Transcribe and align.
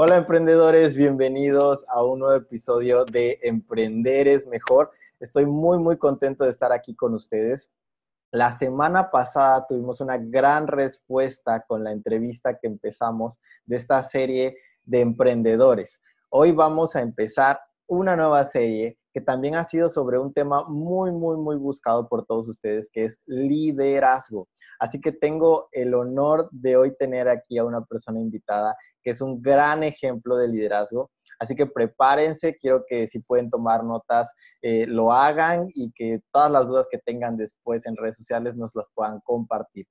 Hola 0.00 0.14
emprendedores, 0.14 0.96
bienvenidos 0.96 1.84
a 1.88 2.04
un 2.04 2.20
nuevo 2.20 2.36
episodio 2.36 3.04
de 3.04 3.40
Emprender 3.42 4.28
es 4.28 4.46
Mejor. 4.46 4.92
Estoy 5.18 5.44
muy, 5.44 5.78
muy 5.78 5.98
contento 5.98 6.44
de 6.44 6.50
estar 6.50 6.70
aquí 6.70 6.94
con 6.94 7.14
ustedes. 7.14 7.72
La 8.30 8.52
semana 8.52 9.10
pasada 9.10 9.66
tuvimos 9.66 10.00
una 10.00 10.16
gran 10.16 10.68
respuesta 10.68 11.64
con 11.66 11.82
la 11.82 11.90
entrevista 11.90 12.60
que 12.60 12.68
empezamos 12.68 13.40
de 13.66 13.74
esta 13.74 14.00
serie 14.04 14.58
de 14.84 15.00
emprendedores. 15.00 16.00
Hoy 16.28 16.52
vamos 16.52 16.94
a 16.94 17.00
empezar 17.00 17.58
una 17.88 18.14
nueva 18.14 18.44
serie 18.44 18.98
también 19.20 19.54
ha 19.54 19.64
sido 19.64 19.88
sobre 19.88 20.18
un 20.18 20.32
tema 20.32 20.64
muy, 20.68 21.10
muy, 21.12 21.36
muy 21.36 21.56
buscado 21.56 22.08
por 22.08 22.24
todos 22.26 22.48
ustedes, 22.48 22.88
que 22.92 23.04
es 23.04 23.18
liderazgo. 23.26 24.48
Así 24.78 25.00
que 25.00 25.12
tengo 25.12 25.68
el 25.72 25.94
honor 25.94 26.48
de 26.52 26.76
hoy 26.76 26.94
tener 26.96 27.28
aquí 27.28 27.58
a 27.58 27.64
una 27.64 27.84
persona 27.84 28.20
invitada 28.20 28.76
que 29.02 29.10
es 29.10 29.20
un 29.20 29.40
gran 29.40 29.82
ejemplo 29.84 30.36
de 30.36 30.48
liderazgo. 30.48 31.10
Así 31.38 31.54
que 31.54 31.66
prepárense, 31.66 32.56
quiero 32.56 32.84
que 32.86 33.06
si 33.06 33.20
pueden 33.20 33.48
tomar 33.48 33.84
notas, 33.84 34.30
eh, 34.60 34.86
lo 34.86 35.12
hagan 35.12 35.68
y 35.74 35.92
que 35.92 36.20
todas 36.32 36.50
las 36.50 36.68
dudas 36.68 36.86
que 36.90 36.98
tengan 36.98 37.36
después 37.36 37.86
en 37.86 37.96
redes 37.96 38.16
sociales 38.16 38.56
nos 38.56 38.74
las 38.74 38.88
puedan 38.94 39.20
compartir. 39.20 39.86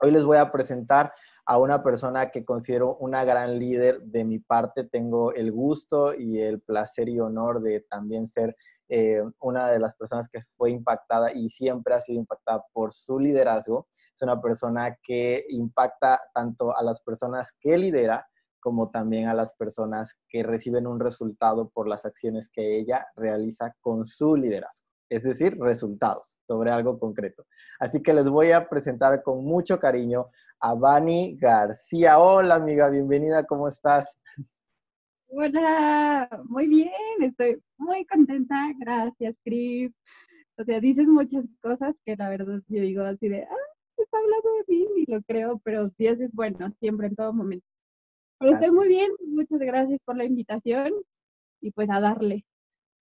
Hoy 0.00 0.10
les 0.10 0.24
voy 0.24 0.36
a 0.36 0.52
presentar 0.52 1.12
a 1.46 1.58
una 1.58 1.82
persona 1.82 2.30
que 2.30 2.44
considero 2.44 2.96
una 2.96 3.24
gran 3.24 3.58
líder. 3.58 4.02
De 4.02 4.24
mi 4.24 4.40
parte, 4.40 4.84
tengo 4.84 5.32
el 5.32 5.52
gusto 5.52 6.12
y 6.12 6.40
el 6.40 6.60
placer 6.60 7.08
y 7.08 7.20
honor 7.20 7.62
de 7.62 7.80
también 7.80 8.26
ser 8.26 8.56
eh, 8.88 9.22
una 9.40 9.70
de 9.70 9.78
las 9.78 9.94
personas 9.94 10.28
que 10.28 10.40
fue 10.56 10.70
impactada 10.70 11.32
y 11.32 11.48
siempre 11.48 11.94
ha 11.94 12.00
sido 12.00 12.18
impactada 12.18 12.64
por 12.72 12.92
su 12.92 13.18
liderazgo. 13.20 13.86
Es 14.14 14.22
una 14.22 14.40
persona 14.40 14.98
que 15.02 15.46
impacta 15.48 16.20
tanto 16.34 16.76
a 16.76 16.82
las 16.82 17.00
personas 17.00 17.52
que 17.60 17.78
lidera 17.78 18.28
como 18.58 18.90
también 18.90 19.28
a 19.28 19.34
las 19.34 19.52
personas 19.52 20.16
que 20.28 20.42
reciben 20.42 20.88
un 20.88 20.98
resultado 20.98 21.68
por 21.68 21.88
las 21.88 22.04
acciones 22.04 22.48
que 22.48 22.76
ella 22.76 23.06
realiza 23.14 23.72
con 23.80 24.04
su 24.04 24.34
liderazgo 24.34 24.86
es 25.08 25.22
decir, 25.22 25.56
resultados 25.60 26.36
sobre 26.46 26.70
algo 26.70 26.98
concreto. 26.98 27.46
Así 27.78 28.02
que 28.02 28.12
les 28.12 28.28
voy 28.28 28.52
a 28.52 28.68
presentar 28.68 29.22
con 29.22 29.44
mucho 29.44 29.78
cariño 29.78 30.26
a 30.66 30.74
Vani 30.74 31.36
García. 31.36 32.18
Hola 32.18 32.56
amiga, 32.56 32.90
bienvenida, 32.90 33.44
¿cómo 33.44 33.68
estás? 33.68 34.18
Hola, 35.28 36.28
muy 36.48 36.66
bien, 36.66 36.90
estoy 37.20 37.62
muy 37.76 38.04
contenta, 38.04 38.72
gracias, 38.76 39.36
Chris. 39.44 39.92
O 40.58 40.64
sea, 40.64 40.80
dices 40.80 41.06
muchas 41.06 41.46
cosas 41.60 41.94
que 42.04 42.16
la 42.16 42.30
verdad 42.30 42.60
yo 42.66 42.82
digo 42.82 43.04
así 43.04 43.28
de, 43.28 43.44
ah, 43.44 43.68
está 43.96 44.18
hablando 44.18 44.48
de 44.50 44.64
mí 44.66 44.86
y 44.96 45.12
lo 45.12 45.22
creo, 45.22 45.60
pero 45.62 45.88
Dios 45.98 46.20
es 46.20 46.32
bueno, 46.32 46.72
siempre, 46.80 47.06
en 47.06 47.14
todo 47.14 47.32
momento. 47.32 47.66
Pero 48.40 48.54
estoy 48.54 48.72
muy 48.72 48.88
bien, 48.88 49.08
muchas 49.24 49.60
gracias 49.60 50.00
por 50.04 50.16
la 50.16 50.24
invitación 50.24 50.92
y 51.60 51.70
pues 51.70 51.88
a 51.90 52.00
darle. 52.00 52.44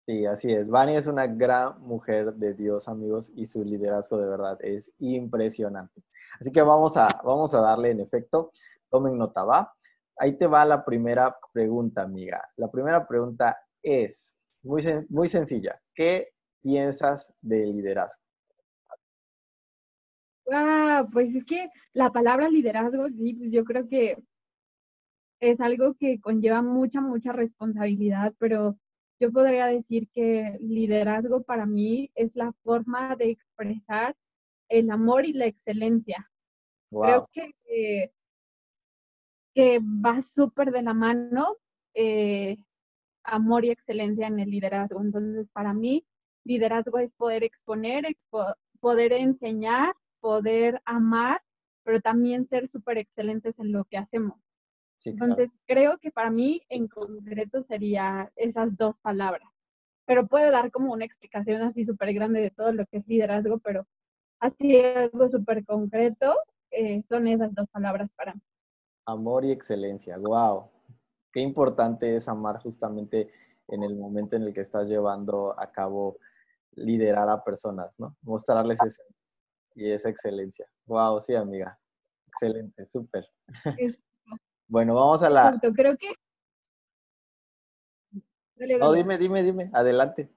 Sí, 0.08 0.24
así 0.24 0.50
es. 0.50 0.70
Vani 0.70 0.96
es 0.96 1.06
una 1.06 1.26
gran 1.26 1.82
mujer 1.82 2.32
de 2.32 2.54
Dios, 2.54 2.88
amigos, 2.88 3.30
y 3.36 3.44
su 3.44 3.62
liderazgo 3.62 4.16
de 4.16 4.26
verdad 4.26 4.58
es 4.62 4.90
impresionante. 5.00 6.02
Así 6.40 6.50
que 6.50 6.62
vamos 6.62 6.96
a, 6.96 7.08
vamos 7.22 7.52
a 7.52 7.60
darle 7.60 7.90
en 7.90 8.00
efecto. 8.00 8.50
Tomen 8.88 9.18
nota, 9.18 9.44
¿va? 9.44 9.70
Ahí 10.16 10.32
te 10.38 10.46
va 10.46 10.64
la 10.64 10.82
primera 10.82 11.36
pregunta, 11.52 12.00
amiga. 12.00 12.42
La 12.56 12.70
primera 12.70 13.06
pregunta 13.06 13.58
es 13.82 14.34
muy, 14.62 14.82
muy 15.10 15.28
sencilla. 15.28 15.78
¿Qué 15.94 16.30
piensas 16.62 17.34
de 17.42 17.66
liderazgo? 17.66 18.22
Ah, 20.50 21.06
pues 21.12 21.34
es 21.34 21.44
que 21.44 21.68
la 21.92 22.10
palabra 22.10 22.48
liderazgo, 22.48 23.08
sí, 23.08 23.34
pues 23.34 23.50
yo 23.52 23.62
creo 23.62 23.86
que 23.86 24.16
es 25.40 25.60
algo 25.60 25.92
que 26.00 26.18
conlleva 26.18 26.62
mucha, 26.62 27.02
mucha 27.02 27.32
responsabilidad, 27.32 28.32
pero 28.38 28.78
yo 29.20 29.32
podría 29.32 29.66
decir 29.66 30.08
que 30.12 30.58
liderazgo 30.60 31.42
para 31.42 31.66
mí 31.66 32.10
es 32.14 32.34
la 32.36 32.52
forma 32.62 33.16
de 33.16 33.30
expresar 33.30 34.16
el 34.68 34.90
amor 34.90 35.26
y 35.26 35.32
la 35.32 35.46
excelencia. 35.46 36.30
Creo 36.90 37.28
que, 37.32 38.12
que 39.54 39.80
va 39.80 40.22
súper 40.22 40.70
de 40.70 40.82
la 40.82 40.94
mano 40.94 41.56
eh, 41.94 42.58
amor 43.24 43.64
y 43.64 43.70
excelencia 43.70 44.26
en 44.26 44.38
el 44.38 44.50
liderazgo. 44.50 45.00
Entonces, 45.00 45.48
para 45.52 45.74
mí, 45.74 46.06
liderazgo 46.44 46.98
es 46.98 47.14
poder 47.14 47.44
exponer, 47.44 48.06
poder 48.80 49.12
enseñar, 49.12 49.94
poder 50.20 50.80
amar, 50.84 51.42
pero 51.82 52.00
también 52.00 52.46
ser 52.46 52.68
súper 52.68 52.98
excelentes 52.98 53.58
en 53.58 53.72
lo 53.72 53.84
que 53.84 53.98
hacemos. 53.98 54.47
Entonces, 55.04 55.52
creo 55.66 55.98
que 55.98 56.10
para 56.10 56.30
mí 56.30 56.62
en 56.68 56.88
concreto 56.88 57.62
sería 57.62 58.32
esas 58.36 58.76
dos 58.76 58.96
palabras. 59.00 59.48
Pero 60.06 60.26
puedo 60.26 60.50
dar 60.50 60.70
como 60.70 60.92
una 60.92 61.04
explicación 61.04 61.62
así 61.62 61.84
súper 61.84 62.12
grande 62.14 62.40
de 62.40 62.50
todo 62.50 62.72
lo 62.72 62.86
que 62.86 62.98
es 62.98 63.06
liderazgo, 63.06 63.58
pero 63.58 63.86
así 64.40 64.80
algo 64.80 65.28
súper 65.28 65.64
concreto 65.64 66.36
eh, 66.70 67.02
son 67.08 67.28
esas 67.28 67.54
dos 67.54 67.68
palabras 67.70 68.10
para 68.16 68.34
mí. 68.34 68.40
Amor 69.06 69.44
y 69.44 69.52
excelencia, 69.52 70.16
wow. 70.18 70.70
Qué 71.32 71.40
importante 71.40 72.16
es 72.16 72.28
amar 72.28 72.58
justamente 72.58 73.30
en 73.68 73.82
el 73.82 73.96
momento 73.96 74.36
en 74.36 74.44
el 74.44 74.54
que 74.54 74.62
estás 74.62 74.88
llevando 74.88 75.58
a 75.58 75.70
cabo 75.70 76.18
liderar 76.72 77.28
a 77.28 77.44
personas, 77.44 77.98
¿no? 77.98 78.16
Mostrarles 78.22 78.78
ese 78.82 79.02
y 79.74 79.90
esa 79.90 80.08
excelencia. 80.08 80.66
Wow, 80.86 81.20
sí, 81.20 81.34
amiga. 81.34 81.78
Excelente, 82.26 82.84
súper. 82.86 83.26
Bueno, 84.68 84.94
vamos 84.94 85.22
a 85.22 85.30
la. 85.30 85.58
creo 85.74 85.96
que. 85.96 86.08
No, 88.78 88.92
dime, 88.92 89.18
dime, 89.18 89.42
dime, 89.42 89.70
adelante. 89.72 90.30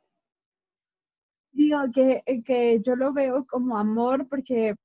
Digo 1.51 1.79
que, 1.93 2.23
que 2.45 2.79
yo 2.81 2.95
lo 2.95 3.13
veo 3.13 3.45
como 3.45 3.77
amor 3.77 4.27
porque 4.29 4.75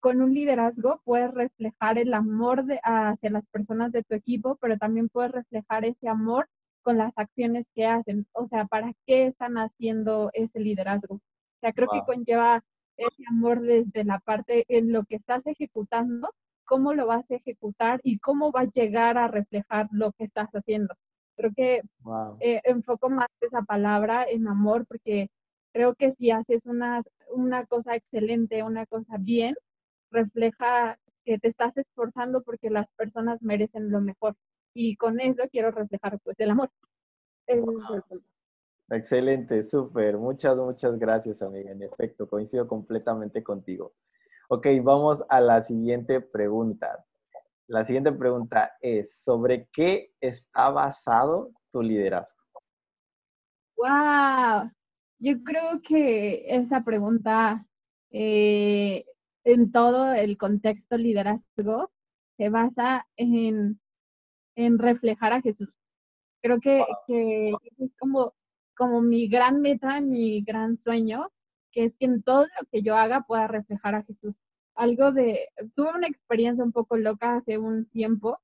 con 0.00 0.20
un 0.20 0.34
liderazgo 0.34 1.00
puedes 1.04 1.32
reflejar 1.32 1.98
el 1.98 2.12
amor 2.14 2.64
de, 2.64 2.80
hacia 2.82 3.30
las 3.30 3.46
personas 3.46 3.92
de 3.92 4.02
tu 4.02 4.14
equipo, 4.14 4.56
pero 4.60 4.76
también 4.76 5.08
puedes 5.08 5.32
reflejar 5.32 5.84
ese 5.84 6.08
amor 6.08 6.48
con 6.82 6.98
las 6.98 7.16
acciones 7.16 7.66
que 7.74 7.86
hacen. 7.86 8.26
O 8.32 8.46
sea, 8.46 8.66
¿para 8.66 8.92
qué 9.06 9.26
están 9.26 9.56
haciendo 9.56 10.30
ese 10.32 10.60
liderazgo? 10.60 11.16
O 11.16 11.60
sea, 11.60 11.72
creo 11.72 11.88
que 11.88 12.02
conlleva 12.04 12.62
ese 12.96 13.22
amor 13.28 13.60
desde 13.60 14.04
la 14.04 14.18
parte 14.18 14.64
en 14.68 14.92
lo 14.92 15.04
que 15.04 15.16
estás 15.16 15.46
ejecutando, 15.46 16.30
cómo 16.70 16.94
lo 16.94 17.08
vas 17.08 17.28
a 17.32 17.34
ejecutar 17.34 17.98
y 18.04 18.20
cómo 18.20 18.52
va 18.52 18.60
a 18.60 18.70
llegar 18.72 19.18
a 19.18 19.26
reflejar 19.26 19.88
lo 19.90 20.12
que 20.12 20.22
estás 20.22 20.48
haciendo. 20.50 20.94
Creo 21.36 21.50
que 21.56 21.82
eh, 22.38 22.60
enfoco 22.62 23.10
más 23.10 23.26
esa 23.40 23.62
palabra 23.62 24.22
en 24.22 24.46
amor 24.46 24.86
porque 24.86 25.30
creo 25.72 25.96
que 25.96 26.12
si 26.12 26.30
haces 26.30 26.60
una, 26.66 27.02
una 27.34 27.66
cosa 27.66 27.96
excelente, 27.96 28.62
una 28.62 28.86
cosa 28.86 29.16
bien, 29.18 29.56
refleja 30.12 30.96
que 31.24 31.40
te 31.40 31.48
estás 31.48 31.76
esforzando 31.76 32.44
porque 32.44 32.70
las 32.70 32.86
personas 32.96 33.42
merecen 33.42 33.90
lo 33.90 34.00
mejor. 34.00 34.36
Y 34.72 34.94
con 34.94 35.18
eso 35.18 35.42
quiero 35.50 35.72
reflejar 35.72 36.20
pues 36.22 36.38
el 36.38 36.50
amor. 36.50 36.70
Excelente, 38.90 39.64
súper. 39.64 40.18
Muchas, 40.18 40.56
muchas 40.56 40.96
gracias, 41.00 41.42
amiga. 41.42 41.72
En 41.72 41.82
efecto, 41.82 42.28
coincido 42.28 42.68
completamente 42.68 43.42
contigo. 43.42 43.92
Ok, 44.52 44.66
vamos 44.82 45.24
a 45.28 45.40
la 45.40 45.62
siguiente 45.62 46.20
pregunta. 46.20 47.06
La 47.68 47.84
siguiente 47.84 48.10
pregunta 48.10 48.72
es, 48.80 49.22
¿sobre 49.22 49.68
qué 49.72 50.12
está 50.18 50.70
basado 50.70 51.52
tu 51.70 51.82
liderazgo? 51.82 52.42
¡Wow! 53.76 54.72
Yo 55.20 55.40
creo 55.44 55.80
que 55.82 56.46
esa 56.48 56.82
pregunta 56.82 57.64
eh, 58.10 59.04
en 59.44 59.70
todo 59.70 60.12
el 60.12 60.36
contexto 60.36 60.96
liderazgo 60.96 61.92
se 62.36 62.48
basa 62.48 63.06
en, 63.14 63.78
reflejar 64.56 65.32
a 65.32 65.42
Jesús. 65.42 65.78
Creo 66.42 66.58
que, 66.58 66.84
que 67.06 67.52
es 67.78 67.92
como, 68.00 68.34
como 68.76 69.00
mi 69.00 69.28
gran 69.28 69.60
meta, 69.60 70.00
mi 70.00 70.42
gran 70.42 70.76
sueño, 70.76 71.30
que 71.72 71.84
es 71.84 71.96
que 71.96 72.06
en 72.06 72.22
todo 72.22 72.42
lo 72.42 72.68
que 72.70 72.82
yo 72.82 72.96
haga 72.96 73.22
pueda 73.22 73.46
reflejar 73.46 73.94
a 73.94 74.02
Jesús. 74.04 74.34
Algo 74.74 75.12
de, 75.12 75.48
tuve 75.74 75.90
una 75.94 76.06
experiencia 76.06 76.64
un 76.64 76.72
poco 76.72 76.96
loca 76.96 77.36
hace 77.36 77.58
un 77.58 77.86
tiempo 77.90 78.38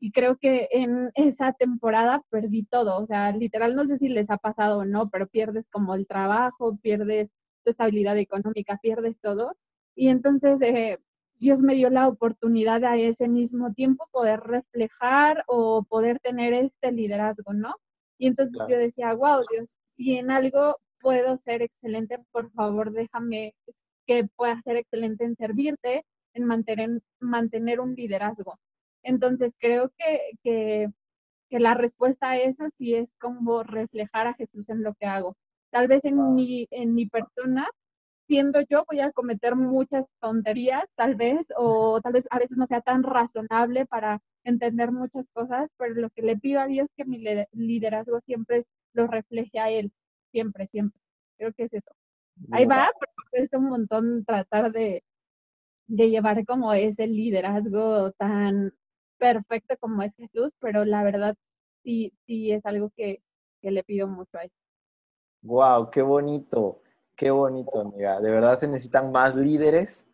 y 0.00 0.12
creo 0.12 0.36
que 0.36 0.68
en 0.70 1.10
esa 1.14 1.52
temporada 1.52 2.22
perdí 2.30 2.64
todo, 2.64 3.02
o 3.02 3.06
sea, 3.06 3.32
literal 3.32 3.74
no 3.74 3.84
sé 3.86 3.98
si 3.98 4.08
les 4.08 4.30
ha 4.30 4.38
pasado 4.38 4.78
o 4.80 4.84
no, 4.84 5.10
pero 5.10 5.26
pierdes 5.26 5.68
como 5.70 5.94
el 5.94 6.06
trabajo, 6.06 6.78
pierdes 6.78 7.30
tu 7.64 7.70
estabilidad 7.72 8.16
económica, 8.16 8.78
pierdes 8.80 9.18
todo. 9.20 9.56
Y 9.96 10.08
entonces 10.08 10.60
eh, 10.62 10.98
Dios 11.40 11.62
me 11.62 11.74
dio 11.74 11.90
la 11.90 12.08
oportunidad 12.08 12.84
a 12.84 12.96
ese 12.96 13.28
mismo 13.28 13.72
tiempo 13.74 14.08
poder 14.12 14.40
reflejar 14.40 15.44
o 15.48 15.84
poder 15.84 16.20
tener 16.20 16.52
este 16.52 16.92
liderazgo, 16.92 17.52
¿no? 17.52 17.74
Y 18.18 18.28
entonces 18.28 18.58
yo 18.68 18.78
decía, 18.78 19.14
wow, 19.14 19.44
Dios, 19.50 19.78
si 19.86 20.16
en 20.18 20.30
algo 20.30 20.76
puedo 21.00 21.36
ser 21.36 21.62
excelente, 21.62 22.18
por 22.32 22.50
favor 22.52 22.92
déjame 22.92 23.54
que 24.06 24.26
pueda 24.36 24.60
ser 24.62 24.76
excelente 24.76 25.24
en 25.24 25.36
servirte, 25.36 26.04
en 26.34 26.44
mantener, 26.44 27.02
mantener 27.20 27.80
un 27.80 27.94
liderazgo. 27.94 28.58
Entonces 29.02 29.54
creo 29.58 29.92
que, 29.98 30.90
que 31.48 31.58
la 31.60 31.74
respuesta 31.74 32.30
a 32.30 32.38
eso 32.38 32.68
sí 32.78 32.94
es 32.94 33.12
como 33.18 33.62
reflejar 33.62 34.26
a 34.26 34.34
Jesús 34.34 34.68
en 34.68 34.82
lo 34.82 34.94
que 34.94 35.06
hago. 35.06 35.36
Tal 35.70 35.88
vez 35.88 36.04
en, 36.04 36.34
mi, 36.34 36.66
en 36.70 36.94
mi 36.94 37.06
persona, 37.06 37.68
siendo 38.26 38.60
yo, 38.62 38.84
voy 38.88 39.00
a 39.00 39.12
cometer 39.12 39.56
muchas 39.56 40.06
tonterías, 40.20 40.84
tal 40.96 41.14
vez, 41.16 41.46
o 41.56 42.00
tal 42.02 42.12
vez 42.14 42.26
a 42.30 42.38
veces 42.38 42.56
no 42.56 42.66
sea 42.66 42.80
tan 42.82 43.02
razonable 43.02 43.86
para 43.86 44.20
entender 44.44 44.92
muchas 44.92 45.28
cosas, 45.32 45.70
pero 45.78 45.94
lo 45.94 46.10
que 46.10 46.22
le 46.22 46.36
pido 46.36 46.60
a 46.60 46.66
Dios 46.66 46.88
es 46.88 46.94
que 46.96 47.04
mi 47.04 47.18
liderazgo 47.52 48.20
siempre 48.26 48.64
lo 48.94 49.06
refleje 49.06 49.58
a 49.60 49.70
Él, 49.70 49.92
siempre, 50.30 50.66
siempre. 50.66 51.00
Creo 51.36 51.52
que 51.52 51.64
es 51.64 51.72
eso. 51.72 51.90
Ahí 52.52 52.66
va, 52.66 52.90
pero 52.98 53.12
cuesta 53.30 53.58
un 53.58 53.68
montón 53.68 54.24
tratar 54.24 54.72
de, 54.72 55.02
de 55.86 56.10
llevar 56.10 56.44
como 56.46 56.72
ese 56.72 57.06
liderazgo 57.06 58.12
tan 58.12 58.72
perfecto 59.18 59.76
como 59.80 60.02
es 60.02 60.14
Jesús, 60.14 60.52
pero 60.60 60.84
la 60.84 61.02
verdad 61.02 61.36
sí, 61.82 62.12
sí 62.26 62.52
es 62.52 62.64
algo 62.64 62.90
que, 62.96 63.22
que 63.60 63.70
le 63.70 63.82
pido 63.82 64.06
mucho 64.06 64.38
a 64.38 64.44
él. 64.44 64.52
Wow, 65.42 65.90
qué 65.90 66.02
bonito, 66.02 66.82
qué 67.16 67.30
bonito, 67.30 67.80
amiga. 67.80 68.20
De 68.20 68.30
verdad 68.30 68.58
se 68.58 68.68
necesitan 68.68 69.12
más 69.12 69.36
líderes 69.36 70.04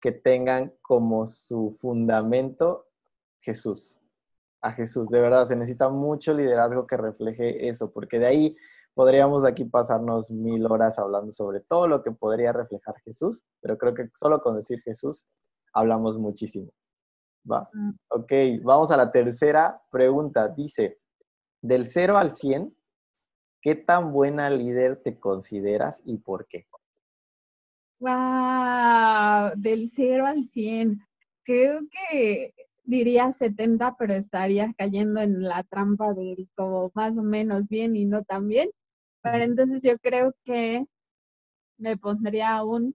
que 0.00 0.12
tengan 0.12 0.72
como 0.82 1.26
su 1.26 1.70
fundamento 1.70 2.86
Jesús. 3.40 3.98
A 4.60 4.72
Jesús, 4.72 5.08
de 5.08 5.20
verdad, 5.20 5.46
se 5.46 5.56
necesita 5.56 5.88
mucho 5.88 6.34
liderazgo 6.34 6.86
que 6.86 6.96
refleje 6.96 7.68
eso, 7.68 7.90
porque 7.92 8.18
de 8.18 8.26
ahí 8.26 8.56
podríamos 8.96 9.44
aquí 9.44 9.66
pasarnos 9.66 10.30
mil 10.30 10.64
horas 10.64 10.98
hablando 10.98 11.30
sobre 11.30 11.60
todo 11.60 11.86
lo 11.86 12.02
que 12.02 12.12
podría 12.12 12.50
reflejar 12.50 12.94
Jesús, 13.04 13.44
pero 13.60 13.76
creo 13.76 13.92
que 13.92 14.08
solo 14.14 14.40
con 14.40 14.56
decir 14.56 14.80
Jesús 14.80 15.26
hablamos 15.74 16.16
muchísimo. 16.16 16.72
Va. 17.48 17.68
Mm. 17.74 17.90
Ok, 18.08 18.32
vamos 18.62 18.90
a 18.90 18.96
la 18.96 19.12
tercera 19.12 19.82
pregunta. 19.90 20.48
Dice, 20.48 20.98
del 21.60 21.84
0 21.84 22.16
al 22.16 22.30
100, 22.30 22.74
¿qué 23.60 23.74
tan 23.74 24.12
buena 24.12 24.48
líder 24.48 25.02
te 25.02 25.20
consideras 25.20 26.02
y 26.06 26.16
por 26.16 26.46
qué? 26.46 26.66
Wow, 27.98 29.52
del 29.56 29.92
0 29.94 30.24
al 30.24 30.48
100. 30.48 31.02
Creo 31.44 31.80
que 31.90 32.54
diría 32.82 33.30
70, 33.30 33.94
pero 33.98 34.14
estaría 34.14 34.72
cayendo 34.78 35.20
en 35.20 35.42
la 35.42 35.64
trampa 35.64 36.14
del 36.14 36.48
como 36.54 36.90
más 36.94 37.18
o 37.18 37.22
menos 37.22 37.68
bien 37.68 37.94
y 37.94 38.06
no 38.06 38.24
tan 38.24 38.48
bien. 38.48 38.70
Pero 39.32 39.44
entonces 39.44 39.82
yo 39.82 39.98
creo 39.98 40.34
que 40.44 40.84
me 41.78 41.96
pondría 41.96 42.62
un 42.64 42.94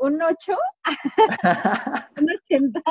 un 0.00 0.20
8, 0.22 0.52
un 2.20 2.30
80. 2.30 2.82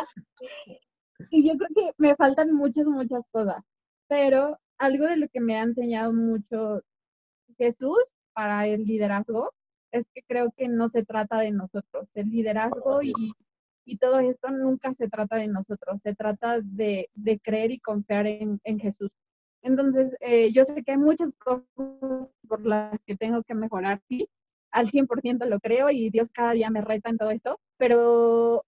Y 1.31 1.47
yo 1.47 1.57
creo 1.57 1.69
que 1.75 1.91
me 1.97 2.15
faltan 2.15 2.53
muchas, 2.53 2.85
muchas 2.85 3.23
cosas, 3.31 3.63
pero 4.07 4.57
algo 4.77 5.05
de 5.05 5.17
lo 5.17 5.27
que 5.27 5.41
me 5.41 5.57
ha 5.57 5.63
enseñado 5.63 6.13
mucho 6.13 6.81
Jesús 7.57 7.97
para 8.33 8.67
el 8.67 8.83
liderazgo 8.83 9.51
es 9.91 10.05
que 10.13 10.21
creo 10.27 10.51
que 10.55 10.67
no 10.69 10.87
se 10.87 11.03
trata 11.03 11.39
de 11.39 11.51
nosotros. 11.51 12.07
El 12.13 12.29
liderazgo 12.29 13.01
y, 13.01 13.13
y 13.85 13.97
todo 13.97 14.19
esto 14.19 14.49
nunca 14.51 14.93
se 14.93 15.09
trata 15.09 15.37
de 15.37 15.47
nosotros, 15.47 15.99
se 16.03 16.15
trata 16.15 16.59
de, 16.61 17.09
de 17.15 17.39
creer 17.39 17.71
y 17.71 17.79
confiar 17.79 18.27
en, 18.27 18.61
en 18.63 18.79
Jesús. 18.79 19.09
Entonces, 19.61 20.15
eh, 20.21 20.51
yo 20.53 20.65
sé 20.65 20.83
que 20.83 20.91
hay 20.91 20.97
muchas 20.97 21.33
cosas 21.33 21.65
por 22.47 22.65
las 22.65 22.99
que 23.05 23.15
tengo 23.17 23.43
que 23.43 23.55
mejorar, 23.55 24.01
sí, 24.07 24.29
al 24.71 24.89
100% 24.89 25.45
lo 25.45 25.59
creo 25.59 25.89
y 25.89 26.09
Dios 26.09 26.29
cada 26.31 26.53
día 26.53 26.69
me 26.69 26.81
reta 26.81 27.09
en 27.09 27.17
todo 27.17 27.31
esto, 27.31 27.59
pero 27.77 28.63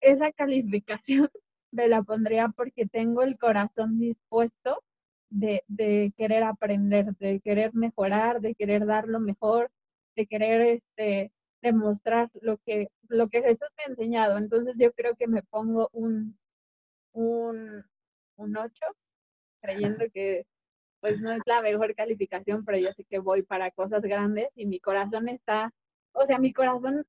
esa 0.00 0.32
calificación 0.32 1.28
me 1.72 1.88
la 1.88 2.02
pondría 2.02 2.48
porque 2.48 2.86
tengo 2.86 3.22
el 3.22 3.38
corazón 3.38 3.98
dispuesto 3.98 4.82
de, 5.30 5.64
de, 5.68 6.12
querer 6.16 6.44
aprender, 6.44 7.14
de 7.16 7.40
querer 7.40 7.74
mejorar, 7.74 8.40
de 8.40 8.54
querer 8.54 8.86
dar 8.86 9.08
lo 9.08 9.20
mejor, 9.20 9.70
de 10.16 10.26
querer 10.26 10.60
este, 10.62 11.32
demostrar 11.62 12.30
lo 12.40 12.58
que, 12.58 12.88
lo 13.08 13.28
que 13.28 13.42
Jesús 13.42 13.68
me 13.76 13.84
ha 13.84 13.86
enseñado. 13.88 14.38
Entonces 14.38 14.76
yo 14.78 14.92
creo 14.92 15.16
que 15.16 15.26
me 15.26 15.42
pongo 15.42 15.88
un, 15.92 16.38
un, 17.12 17.84
un 18.36 18.56
8, 18.56 18.72
creyendo 19.64 20.04
que 20.12 20.46
pues 21.00 21.20
no 21.20 21.32
es 21.32 21.40
la 21.46 21.60
mejor 21.60 21.94
calificación, 21.94 22.64
pero 22.64 22.78
yo 22.78 22.92
sé 22.92 23.04
que 23.04 23.18
voy 23.18 23.42
para 23.42 23.70
cosas 23.70 24.02
grandes 24.02 24.48
y 24.54 24.66
mi 24.66 24.80
corazón 24.80 25.28
está, 25.28 25.70
o 26.12 26.24
sea, 26.26 26.38
mi 26.38 26.52
corazón 26.52 27.04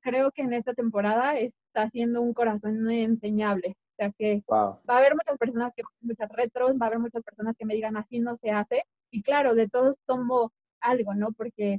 creo 0.00 0.30
que 0.32 0.42
en 0.42 0.52
esta 0.52 0.74
temporada 0.74 1.38
está 1.38 1.88
siendo 1.90 2.22
un 2.22 2.32
corazón 2.32 2.88
enseñable. 2.90 3.76
O 3.92 3.96
sea 3.96 4.12
que 4.12 4.42
va 4.48 4.78
a 4.86 4.98
haber 4.98 5.14
muchas 5.14 5.38
personas 5.38 5.72
que 5.74 5.82
muchas 6.00 6.28
retros, 6.30 6.72
va 6.72 6.86
a 6.86 6.88
haber 6.88 6.98
muchas 6.98 7.22
personas 7.22 7.56
que 7.56 7.64
me 7.64 7.74
digan 7.74 7.96
así 7.96 8.18
no 8.18 8.36
se 8.36 8.50
hace. 8.50 8.82
Y 9.10 9.22
claro, 9.22 9.54
de 9.54 9.68
todos 9.68 9.96
tomo 10.06 10.52
algo, 10.80 11.14
¿no? 11.14 11.32
Porque 11.32 11.78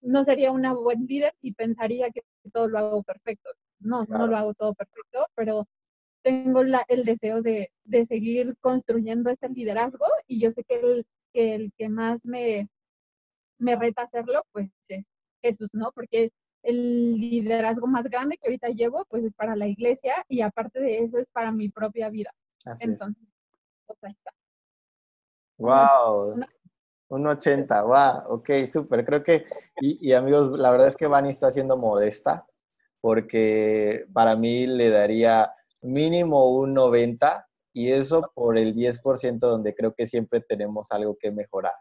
no 0.00 0.24
sería 0.24 0.52
una 0.52 0.72
buen 0.72 1.06
líder 1.06 1.34
y 1.42 1.52
pensaría 1.52 2.10
que 2.10 2.22
todo 2.52 2.68
lo 2.68 2.78
hago 2.78 3.02
perfecto. 3.02 3.50
No, 3.80 4.04
no 4.04 4.26
lo 4.26 4.36
hago 4.36 4.54
todo 4.54 4.74
perfecto, 4.74 5.26
pero 5.34 5.66
tengo 6.22 6.62
la, 6.62 6.84
el 6.88 7.04
deseo 7.04 7.42
de, 7.42 7.70
de, 7.84 8.04
seguir 8.04 8.56
construyendo 8.60 9.30
este 9.30 9.48
liderazgo 9.48 10.06
y 10.26 10.40
yo 10.40 10.50
sé 10.50 10.64
que 10.64 10.74
el 10.80 11.06
que, 11.32 11.54
el 11.54 11.72
que 11.76 11.88
más 11.88 12.24
me, 12.24 12.68
me 13.58 13.76
reta 13.76 14.02
hacerlo, 14.02 14.42
pues 14.52 14.70
es 14.88 15.06
Jesús, 15.42 15.68
¿no? 15.72 15.92
Porque 15.92 16.30
el 16.62 17.16
liderazgo 17.16 17.86
más 17.86 18.04
grande 18.04 18.36
que 18.36 18.48
ahorita 18.48 18.68
llevo, 18.68 19.06
pues 19.08 19.24
es 19.24 19.34
para 19.34 19.56
la 19.56 19.66
iglesia 19.66 20.14
y 20.28 20.42
aparte 20.42 20.80
de 20.80 20.98
eso 20.98 21.18
es 21.18 21.28
para 21.30 21.52
mi 21.52 21.68
propia 21.68 22.10
vida. 22.10 22.30
Entonces, 22.80 23.28
pues 23.86 23.98
ahí 24.02 24.12
está. 24.12 24.30
Wow. 25.58 26.40
Un 27.08 27.26
80, 27.26 27.82
wow, 27.82 28.34
ok, 28.34 28.50
súper. 28.70 29.04
Creo 29.04 29.22
que, 29.22 29.44
y, 29.80 29.98
y, 30.08 30.12
amigos, 30.12 30.58
la 30.60 30.70
verdad 30.70 30.86
es 30.86 30.96
que 30.96 31.08
Vani 31.08 31.30
está 31.30 31.50
siendo 31.50 31.76
modesta, 31.76 32.46
porque 33.00 34.06
para 34.12 34.36
mí 34.36 34.66
le 34.66 34.90
daría 34.90 35.52
mínimo 35.82 36.50
un 36.50 36.74
90 36.74 37.46
y 37.72 37.92
eso 37.92 38.30
por 38.34 38.58
el 38.58 38.74
10% 38.74 39.38
donde 39.38 39.74
creo 39.74 39.94
que 39.94 40.06
siempre 40.06 40.40
tenemos 40.40 40.90
algo 40.92 41.16
que 41.18 41.30
mejorar. 41.30 41.74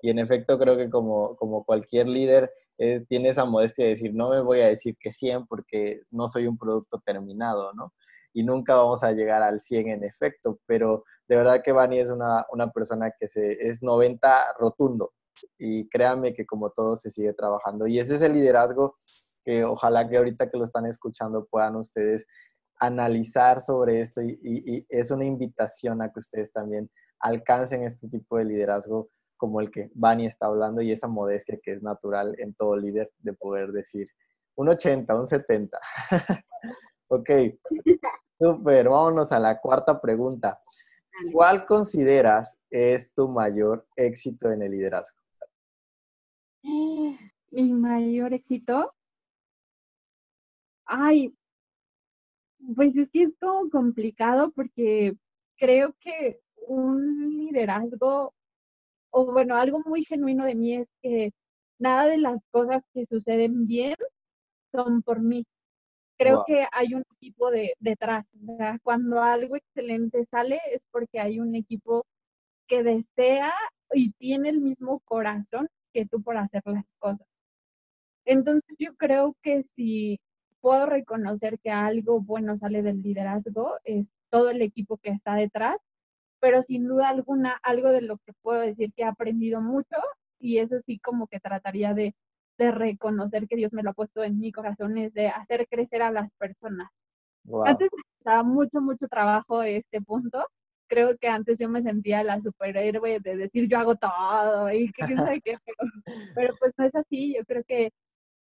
Y 0.00 0.10
en 0.10 0.18
efecto 0.18 0.58
creo 0.58 0.76
que 0.76 0.90
como, 0.90 1.36
como 1.36 1.64
cualquier 1.64 2.08
líder 2.08 2.52
eh, 2.78 3.04
tiene 3.08 3.28
esa 3.28 3.44
modestia 3.44 3.84
de 3.84 3.92
decir, 3.92 4.12
no 4.14 4.30
me 4.30 4.40
voy 4.40 4.60
a 4.60 4.68
decir 4.68 4.96
que 4.98 5.12
100 5.12 5.46
porque 5.46 6.02
no 6.10 6.28
soy 6.28 6.46
un 6.46 6.58
producto 6.58 7.00
terminado, 7.04 7.72
¿no? 7.74 7.92
Y 8.32 8.44
nunca 8.44 8.74
vamos 8.74 9.02
a 9.02 9.12
llegar 9.12 9.42
al 9.42 9.60
100 9.60 9.88
en 9.88 10.04
efecto, 10.04 10.58
pero 10.66 11.04
de 11.28 11.36
verdad 11.36 11.62
que 11.62 11.72
Vani 11.72 11.98
es 11.98 12.10
una, 12.10 12.46
una 12.50 12.70
persona 12.70 13.12
que 13.18 13.28
se, 13.28 13.52
es 13.52 13.82
90 13.82 14.54
rotundo 14.58 15.12
y 15.58 15.88
créanme 15.88 16.34
que 16.34 16.46
como 16.46 16.70
todo 16.70 16.96
se 16.96 17.10
sigue 17.10 17.34
trabajando. 17.34 17.86
Y 17.86 17.98
ese 17.98 18.16
es 18.16 18.22
el 18.22 18.32
liderazgo 18.34 18.96
que 19.42 19.64
ojalá 19.64 20.08
que 20.08 20.16
ahorita 20.16 20.50
que 20.50 20.58
lo 20.58 20.64
están 20.64 20.86
escuchando 20.86 21.46
puedan 21.50 21.76
ustedes 21.76 22.26
analizar 22.78 23.60
sobre 23.60 24.00
esto 24.00 24.22
y, 24.22 24.86
es 24.88 25.10
una 25.10 25.24
invitación 25.24 26.02
a 26.02 26.12
que 26.12 26.20
ustedes 26.20 26.52
también 26.52 26.90
alcancen 27.20 27.84
este 27.84 28.08
tipo 28.08 28.38
de 28.38 28.44
liderazgo 28.44 29.08
como 29.36 29.60
el 29.60 29.70
que 29.70 29.90
Bani 29.94 30.26
está 30.26 30.46
hablando 30.46 30.82
y 30.82 30.92
esa 30.92 31.08
modestia 31.08 31.58
que 31.62 31.72
es 31.72 31.82
natural 31.82 32.34
en 32.38 32.54
todo 32.54 32.76
líder 32.76 33.10
de 33.18 33.32
poder 33.32 33.72
decir 33.72 34.08
un 34.54 34.68
80, 34.68 35.14
un 35.14 35.26
70. 35.26 35.80
ok, 37.08 37.30
súper, 38.38 38.88
vámonos 38.88 39.32
a 39.32 39.40
la 39.40 39.60
cuarta 39.60 40.00
pregunta. 40.00 40.60
¿Cuál 41.32 41.66
consideras 41.66 42.56
es 42.70 43.12
tu 43.12 43.28
mayor 43.28 43.86
éxito 43.96 44.50
en 44.50 44.62
el 44.62 44.72
liderazgo? 44.72 45.18
Mi 47.50 47.72
mayor 47.72 48.32
éxito. 48.32 48.94
Ay, 50.86 51.36
pues 52.76 52.96
es 52.96 53.10
que 53.10 53.22
es 53.24 53.34
como 53.40 53.68
complicado 53.70 54.52
porque 54.52 55.14
creo 55.56 55.94
que 56.00 56.40
un 56.68 57.28
liderazgo, 57.30 58.34
o 59.10 59.32
bueno, 59.32 59.56
algo 59.56 59.80
muy 59.84 60.04
genuino 60.04 60.44
de 60.46 60.54
mí 60.54 60.74
es 60.76 60.88
que 61.02 61.32
nada 61.78 62.06
de 62.06 62.18
las 62.18 62.40
cosas 62.50 62.84
que 62.92 63.06
suceden 63.06 63.66
bien 63.66 63.96
son 64.72 65.02
por 65.02 65.20
mí. 65.20 65.44
Creo 66.18 66.44
que 66.46 66.66
hay 66.72 66.94
un 66.94 67.04
equipo 67.16 67.50
de, 67.50 67.74
detrás. 67.80 68.30
O 68.40 68.44
sea, 68.44 68.78
cuando 68.82 69.20
algo 69.20 69.56
excelente 69.56 70.24
sale 70.24 70.60
es 70.72 70.80
porque 70.92 71.20
hay 71.20 71.40
un 71.40 71.54
equipo 71.54 72.06
que 72.68 72.82
desea 72.82 73.52
y 73.92 74.12
tiene 74.12 74.50
el 74.50 74.60
mismo 74.60 75.00
corazón 75.00 75.68
que 75.92 76.06
tú 76.06 76.22
por 76.22 76.36
hacer 76.38 76.62
las 76.66 76.86
cosas. 76.98 77.26
Entonces 78.24 78.76
yo 78.78 78.94
creo 78.96 79.36
que 79.42 79.62
si 79.62 80.20
puedo 80.62 80.86
reconocer 80.86 81.58
que 81.58 81.70
algo 81.70 82.22
bueno 82.22 82.56
sale 82.56 82.82
del 82.82 83.02
liderazgo, 83.02 83.76
es 83.84 84.08
todo 84.30 84.48
el 84.48 84.62
equipo 84.62 84.96
que 84.96 85.10
está 85.10 85.34
detrás, 85.34 85.76
pero 86.40 86.62
sin 86.62 86.88
duda 86.88 87.10
alguna, 87.10 87.60
algo 87.62 87.90
de 87.90 88.00
lo 88.00 88.16
que 88.18 88.32
puedo 88.40 88.60
decir 88.60 88.92
que 88.94 89.02
he 89.02 89.06
aprendido 89.06 89.60
mucho, 89.60 89.96
y 90.38 90.58
eso 90.58 90.76
sí 90.86 90.98
como 90.98 91.26
que 91.26 91.40
trataría 91.40 91.92
de, 91.92 92.14
de 92.58 92.70
reconocer 92.70 93.46
que 93.48 93.56
Dios 93.56 93.72
me 93.72 93.82
lo 93.82 93.90
ha 93.90 93.94
puesto 93.94 94.22
en 94.24 94.38
mi 94.38 94.52
corazón, 94.52 94.96
es 94.96 95.12
de 95.12 95.28
hacer 95.28 95.66
crecer 95.68 96.00
a 96.00 96.10
las 96.10 96.32
personas. 96.38 96.88
Antes 97.64 97.88
estaba 98.18 98.42
mucho, 98.44 98.80
mucho 98.80 99.08
trabajo 99.08 99.62
este 99.62 100.00
punto. 100.00 100.46
creo 100.92 101.16
que 101.16 101.26
antes 101.26 101.58
yo 101.58 101.68
me 101.68 101.82
sentía 101.82 102.22
la 102.22 102.40
superhéroe 102.40 103.18
de 103.20 103.36
decir 103.36 103.66
yo 103.68 103.78
hago 103.78 103.96
todo 103.96 104.70
y 104.70 104.92
quién 104.92 105.16
sabe 105.16 105.40
qué, 105.40 105.58
pero, 106.34 106.54
pues 106.60 106.72
no 106.76 106.84
es 106.84 106.94
así. 106.94 107.34
Yo 107.34 107.44
creo 107.44 107.64
que 107.64 107.90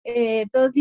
eh, 0.05 0.47
todos 0.53 0.73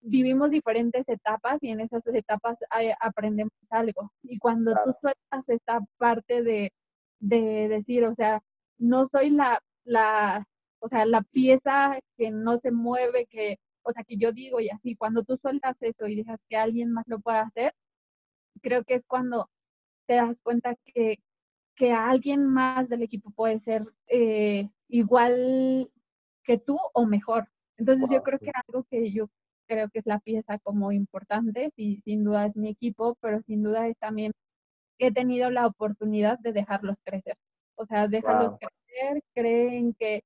vivimos 0.00 0.50
diferentes 0.50 1.08
etapas 1.08 1.58
y 1.62 1.70
en 1.70 1.80
esas 1.80 2.02
etapas 2.06 2.58
aprendemos 3.00 3.52
algo. 3.70 4.12
Y 4.22 4.38
cuando 4.38 4.72
tú 4.84 4.92
sueltas 5.00 5.48
esta 5.48 5.80
parte 5.98 6.42
de, 6.42 6.72
de 7.20 7.68
decir, 7.68 8.04
o 8.04 8.14
sea, 8.14 8.42
no 8.78 9.06
soy 9.06 9.30
la, 9.30 9.60
la, 9.84 10.46
o 10.80 10.88
sea, 10.88 11.06
la 11.06 11.22
pieza 11.22 11.98
que 12.16 12.30
no 12.30 12.58
se 12.58 12.70
mueve, 12.72 13.26
que, 13.26 13.58
o 13.82 13.92
sea, 13.92 14.04
que 14.04 14.16
yo 14.16 14.32
digo 14.32 14.60
y 14.60 14.68
así, 14.68 14.96
cuando 14.96 15.22
tú 15.24 15.36
sueltas 15.36 15.76
eso 15.80 16.06
y 16.06 16.16
dejas 16.16 16.40
que 16.48 16.56
alguien 16.56 16.92
más 16.92 17.06
lo 17.08 17.20
pueda 17.20 17.42
hacer, 17.42 17.74
creo 18.62 18.84
que 18.84 18.94
es 18.94 19.06
cuando 19.06 19.48
te 20.06 20.14
das 20.14 20.40
cuenta 20.40 20.76
que, 20.84 21.18
que 21.74 21.92
alguien 21.92 22.46
más 22.46 22.88
del 22.88 23.02
equipo 23.02 23.30
puede 23.30 23.58
ser 23.58 23.86
eh, 24.08 24.70
igual 24.88 25.90
que 26.44 26.58
tú 26.58 26.78
o 26.94 27.06
mejor. 27.06 27.48
Entonces 27.78 28.08
yo 28.10 28.22
creo 28.22 28.38
que 28.38 28.50
algo 28.66 28.84
que 28.90 29.12
yo 29.12 29.28
creo 29.66 29.88
que 29.90 29.98
es 30.00 30.06
la 30.06 30.20
pieza 30.20 30.58
como 30.60 30.92
importante, 30.92 31.70
sí, 31.76 32.00
sin 32.04 32.24
duda 32.24 32.46
es 32.46 32.56
mi 32.56 32.70
equipo, 32.70 33.16
pero 33.20 33.42
sin 33.42 33.62
duda 33.62 33.88
es 33.88 33.96
también 33.98 34.32
que 34.98 35.08
he 35.08 35.12
tenido 35.12 35.50
la 35.50 35.66
oportunidad 35.66 36.38
de 36.38 36.52
dejarlos 36.52 36.96
crecer. 37.04 37.36
O 37.76 37.86
sea, 37.86 38.08
déjalos 38.08 38.58
crecer, 38.58 39.22
creen 39.34 39.94
que 39.94 40.22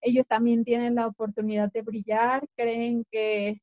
ellos 0.00 0.26
también 0.28 0.64
tienen 0.64 0.94
la 0.94 1.06
oportunidad 1.06 1.70
de 1.72 1.82
brillar, 1.82 2.46
creen 2.56 3.04
que 3.10 3.60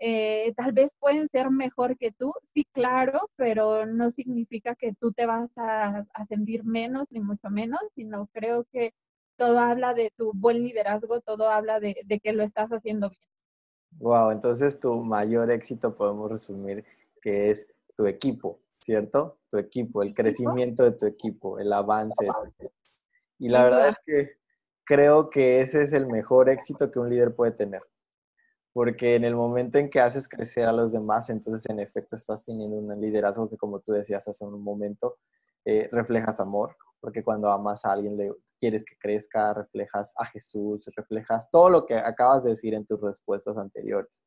eh, 0.00 0.52
tal 0.56 0.72
vez 0.72 0.94
pueden 0.98 1.28
ser 1.28 1.50
mejor 1.50 1.96
que 1.96 2.12
tú, 2.12 2.32
sí, 2.52 2.66
claro, 2.72 3.30
pero 3.36 3.86
no 3.86 4.10
significa 4.10 4.74
que 4.74 4.92
tú 4.94 5.12
te 5.12 5.26
vas 5.26 5.50
a, 5.56 6.04
sentir 6.28 6.64
menos, 6.64 7.06
ni 7.10 7.20
mucho 7.20 7.48
menos, 7.50 7.80
sino 7.94 8.26
creo 8.32 8.64
que 8.72 8.92
todo 9.36 9.58
habla 9.58 9.94
de 9.94 10.12
tu 10.16 10.32
buen 10.34 10.62
liderazgo, 10.62 11.20
todo 11.20 11.48
habla 11.48 11.80
de, 11.80 11.94
que 12.22 12.32
lo 12.32 12.42
estás 12.42 12.70
haciendo 12.70 13.10
bien. 13.10 13.22
Wow, 13.98 14.30
entonces 14.30 14.78
tu 14.78 15.02
mayor 15.02 15.50
éxito 15.50 15.94
podemos 15.94 16.30
resumir 16.30 16.84
que 17.22 17.50
es 17.50 17.66
tu 17.96 18.06
equipo, 18.06 18.60
¿cierto? 18.80 19.38
Tu 19.48 19.58
equipo, 19.58 20.02
el 20.02 20.14
crecimiento 20.14 20.82
de 20.82 20.92
tu 20.92 21.06
equipo, 21.06 21.58
el 21.58 21.72
avance 21.72 22.24
de 22.24 22.30
tu 22.30 22.44
equipo. 22.46 22.72
Y 23.38 23.48
la 23.48 23.64
verdad 23.64 23.88
es 23.88 23.96
que 24.04 24.38
creo 24.84 25.30
que 25.30 25.60
ese 25.60 25.82
es 25.82 25.92
el 25.92 26.06
mejor 26.06 26.48
éxito 26.48 26.90
que 26.90 26.98
un 26.98 27.10
líder 27.10 27.34
puede 27.34 27.52
tener. 27.52 27.82
Porque 28.72 29.14
en 29.14 29.24
el 29.24 29.36
momento 29.36 29.78
en 29.78 29.88
que 29.88 30.00
haces 30.00 30.28
crecer 30.28 30.66
a 30.66 30.72
los 30.72 30.92
demás, 30.92 31.30
entonces 31.30 31.64
en 31.70 31.78
efecto 31.78 32.16
estás 32.16 32.44
teniendo 32.44 32.76
un 32.76 33.00
liderazgo 33.00 33.48
que, 33.48 33.56
como 33.56 33.78
tú 33.78 33.92
decías 33.92 34.26
hace 34.26 34.44
un 34.44 34.60
momento, 34.60 35.18
eh, 35.64 35.88
reflejas 35.92 36.40
amor, 36.40 36.76
porque 37.00 37.22
cuando 37.22 37.48
amas 37.50 37.84
a 37.84 37.92
alguien 37.92 38.16
le 38.16 38.32
quieres 38.58 38.84
que 38.84 38.96
crezca, 38.96 39.54
reflejas 39.54 40.12
a 40.16 40.24
Jesús, 40.26 40.90
reflejas 40.96 41.50
todo 41.50 41.68
lo 41.70 41.86
que 41.86 41.94
acabas 41.94 42.44
de 42.44 42.50
decir 42.50 42.74
en 42.74 42.86
tus 42.86 43.00
respuestas 43.00 43.56
anteriores. 43.56 44.22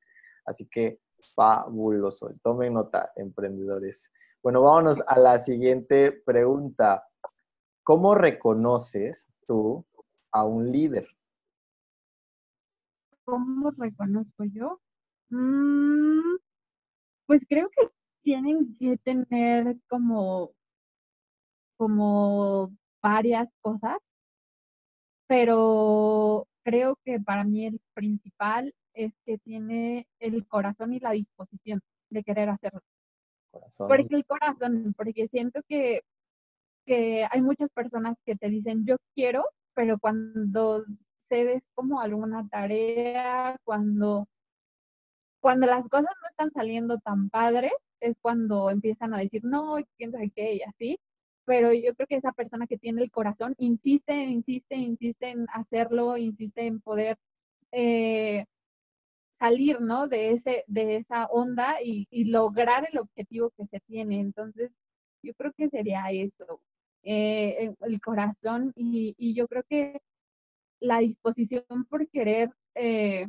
Así 0.45 0.67
que 0.67 0.99
fabuloso. 1.35 2.29
Tomen 2.43 2.73
nota, 2.73 3.11
emprendedores. 3.15 4.11
Bueno, 4.41 4.61
vámonos 4.61 5.01
a 5.07 5.19
la 5.19 5.39
siguiente 5.39 6.11
pregunta. 6.11 7.07
¿Cómo 7.83 8.15
reconoces 8.15 9.29
tú 9.47 9.85
a 10.31 10.45
un 10.45 10.71
líder? 10.71 11.07
¿Cómo 13.25 13.71
reconozco 13.71 14.43
yo? 14.45 14.79
Mm, 15.29 16.37
pues 17.25 17.41
creo 17.47 17.69
que 17.69 17.89
tienen 18.23 18.75
que 18.77 18.97
tener 18.97 19.77
como, 19.89 20.51
como 21.77 22.71
varias 23.01 23.47
cosas, 23.61 23.97
pero 25.27 26.47
creo 26.63 26.97
que 27.05 27.19
para 27.19 27.43
mí 27.43 27.65
el 27.65 27.79
principal 27.93 28.73
es 28.93 29.13
que 29.25 29.37
tiene 29.37 30.07
el 30.19 30.45
corazón 30.47 30.93
y 30.93 30.99
la 30.99 31.11
disposición 31.11 31.81
de 32.09 32.23
querer 32.23 32.49
hacerlo. 32.49 32.81
Porque 33.77 34.15
el 34.15 34.25
corazón, 34.25 34.93
porque 34.97 35.27
siento 35.27 35.61
que 35.67 36.01
que 36.87 37.27
hay 37.29 37.41
muchas 37.41 37.69
personas 37.71 38.17
que 38.25 38.35
te 38.35 38.49
dicen 38.49 38.85
yo 38.85 38.95
quiero, 39.13 39.43
pero 39.75 39.99
cuando 39.99 40.85
cedes 41.17 41.69
como 41.75 41.99
alguna 41.99 42.47
tarea, 42.47 43.57
cuando, 43.65 44.27
cuando 45.41 45.67
las 45.67 45.89
cosas 45.89 46.13
no 46.21 46.29
están 46.29 46.51
saliendo 46.51 46.97
tan 46.99 47.29
padres, 47.29 47.73
es 47.99 48.15
cuando 48.21 48.69
empiezan 48.69 49.13
a 49.13 49.19
decir 49.19 49.43
no, 49.43 49.75
quién 49.97 50.11
sabe 50.13 50.31
qué 50.33 50.55
y 50.55 50.61
así. 50.61 50.97
Pero 51.47 51.73
yo 51.73 51.95
creo 51.95 52.07
que 52.07 52.17
esa 52.17 52.33
persona 52.33 52.67
que 52.67 52.77
tiene 52.77 53.01
el 53.01 53.11
corazón 53.11 53.55
insiste, 53.57 54.13
insiste, 54.15 54.75
insiste 54.75 55.29
en 55.29 55.47
hacerlo, 55.53 56.17
insiste 56.17 56.67
en 56.67 56.81
poder 56.81 57.17
eh, 57.71 58.45
salir, 59.31 59.81
¿no? 59.81 60.07
De, 60.07 60.31
ese, 60.31 60.65
de 60.67 60.97
esa 60.97 61.25
onda 61.27 61.81
y, 61.83 62.07
y, 62.11 62.25
lograr 62.25 62.87
el 62.91 62.99
objetivo 62.99 63.51
que 63.57 63.65
se 63.65 63.79
tiene. 63.81 64.19
Entonces, 64.19 64.75
yo 65.23 65.33
creo 65.35 65.53
que 65.53 65.69
sería 65.69 66.03
eso. 66.11 66.61
Eh, 67.03 67.73
el 67.81 68.01
corazón 68.01 68.73
y, 68.75 69.33
yo 69.33 69.47
creo 69.47 69.63
que 69.69 70.01
la 70.81 70.99
disposición 70.99 71.63
por 71.89 72.07
querer 72.09 72.51
eh, 72.75 73.27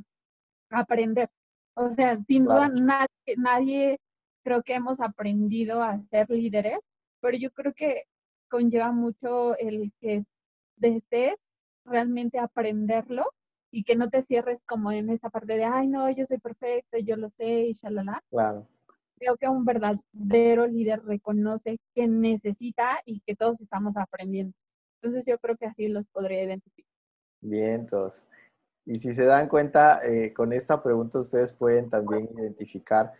aprender. 0.70 1.30
O 1.74 1.90
sea, 1.90 2.18
sin 2.26 2.44
duda 2.44 2.68
nadie, 2.68 3.36
nadie 3.36 4.00
creo 4.42 4.62
que 4.64 4.74
hemos 4.74 5.00
aprendido 5.00 5.82
a 5.82 6.00
ser 6.00 6.28
líderes, 6.30 6.80
pero 7.20 7.36
yo 7.36 7.50
creo 7.50 7.72
que 7.74 8.04
conlleva 8.48 8.92
mucho 8.92 9.56
el 9.58 9.92
que 10.00 10.24
desees 10.76 11.36
realmente 11.84 12.38
aprenderlo 12.38 13.32
y 13.70 13.84
que 13.84 13.96
no 13.96 14.08
te 14.08 14.22
cierres 14.22 14.58
como 14.66 14.92
en 14.92 15.10
esa 15.10 15.30
parte 15.30 15.56
de, 15.56 15.64
ay, 15.64 15.88
no, 15.88 16.10
yo 16.10 16.26
soy 16.26 16.38
perfecto, 16.38 16.98
yo 16.98 17.16
lo 17.16 17.30
sé 17.30 17.66
y 17.66 17.72
shalala. 17.74 18.22
Claro 18.30 18.66
creo 19.18 19.36
que 19.36 19.48
un 19.48 19.64
verdadero 19.64 20.66
líder 20.66 21.04
reconoce 21.04 21.78
que 21.94 22.06
necesita 22.06 23.00
y 23.04 23.20
que 23.20 23.34
todos 23.34 23.60
estamos 23.60 23.96
aprendiendo. 23.96 24.54
Entonces 25.00 25.24
yo 25.26 25.38
creo 25.38 25.56
que 25.56 25.66
así 25.66 25.88
los 25.88 26.06
podría 26.08 26.44
identificar. 26.44 26.90
Bien, 27.40 27.86
todos. 27.86 28.26
Y 28.84 28.98
si 28.98 29.14
se 29.14 29.24
dan 29.24 29.48
cuenta, 29.48 30.00
eh, 30.04 30.32
con 30.32 30.52
esta 30.52 30.82
pregunta 30.82 31.20
ustedes 31.20 31.52
pueden 31.52 31.90
también 31.90 32.28
identificar 32.36 33.12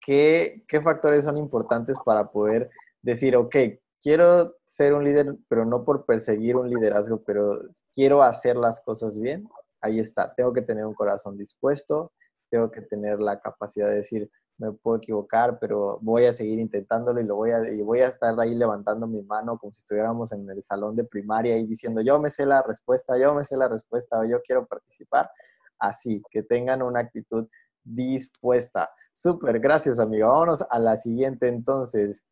qué, 0.00 0.64
qué 0.66 0.80
factores 0.80 1.24
son 1.24 1.38
importantes 1.38 1.96
para 2.04 2.30
poder 2.30 2.70
decir, 3.04 3.36
ok, 3.36 3.56
quiero 4.00 4.56
ser 4.64 4.94
un 4.94 5.04
líder, 5.04 5.36
pero 5.48 5.64
no 5.64 5.84
por 5.84 6.06
perseguir 6.06 6.56
un 6.56 6.68
liderazgo, 6.68 7.22
pero 7.24 7.60
quiero 7.92 8.22
hacer 8.22 8.56
las 8.56 8.80
cosas 8.80 9.18
bien. 9.18 9.48
Ahí 9.80 10.00
está, 10.00 10.34
tengo 10.34 10.52
que 10.52 10.62
tener 10.62 10.86
un 10.86 10.94
corazón 10.94 11.36
dispuesto, 11.36 12.12
tengo 12.50 12.70
que 12.70 12.80
tener 12.80 13.20
la 13.20 13.38
capacidad 13.40 13.88
de 13.88 13.96
decir, 13.96 14.30
me 14.56 14.72
puedo 14.72 14.96
equivocar, 14.96 15.58
pero 15.58 15.98
voy 16.00 16.24
a 16.24 16.32
seguir 16.32 16.58
intentándolo 16.58 17.20
y 17.20 17.24
lo 17.24 17.36
voy 17.36 17.50
a, 17.50 17.70
y 17.70 17.82
voy 17.82 18.00
a 18.00 18.08
estar 18.08 18.38
ahí 18.40 18.54
levantando 18.54 19.06
mi 19.06 19.22
mano 19.22 19.58
como 19.58 19.72
si 19.72 19.80
estuviéramos 19.80 20.32
en 20.32 20.48
el 20.48 20.62
salón 20.62 20.96
de 20.96 21.04
primaria 21.04 21.56
y 21.58 21.66
diciendo 21.66 22.00
yo 22.02 22.20
me 22.20 22.30
sé 22.30 22.46
la 22.46 22.62
respuesta, 22.62 23.18
yo 23.18 23.34
me 23.34 23.44
sé 23.44 23.56
la 23.56 23.68
respuesta 23.68 24.20
o 24.20 24.24
yo 24.24 24.40
quiero 24.42 24.66
participar. 24.66 25.30
Así, 25.78 26.22
que 26.30 26.42
tengan 26.44 26.82
una 26.82 27.00
actitud 27.00 27.48
dispuesta. 27.82 28.90
Súper, 29.12 29.58
gracias 29.60 29.98
amigo. 29.98 30.28
Vámonos 30.28 30.64
a 30.70 30.78
la 30.78 30.96
siguiente 30.96 31.48
entonces. 31.48 32.22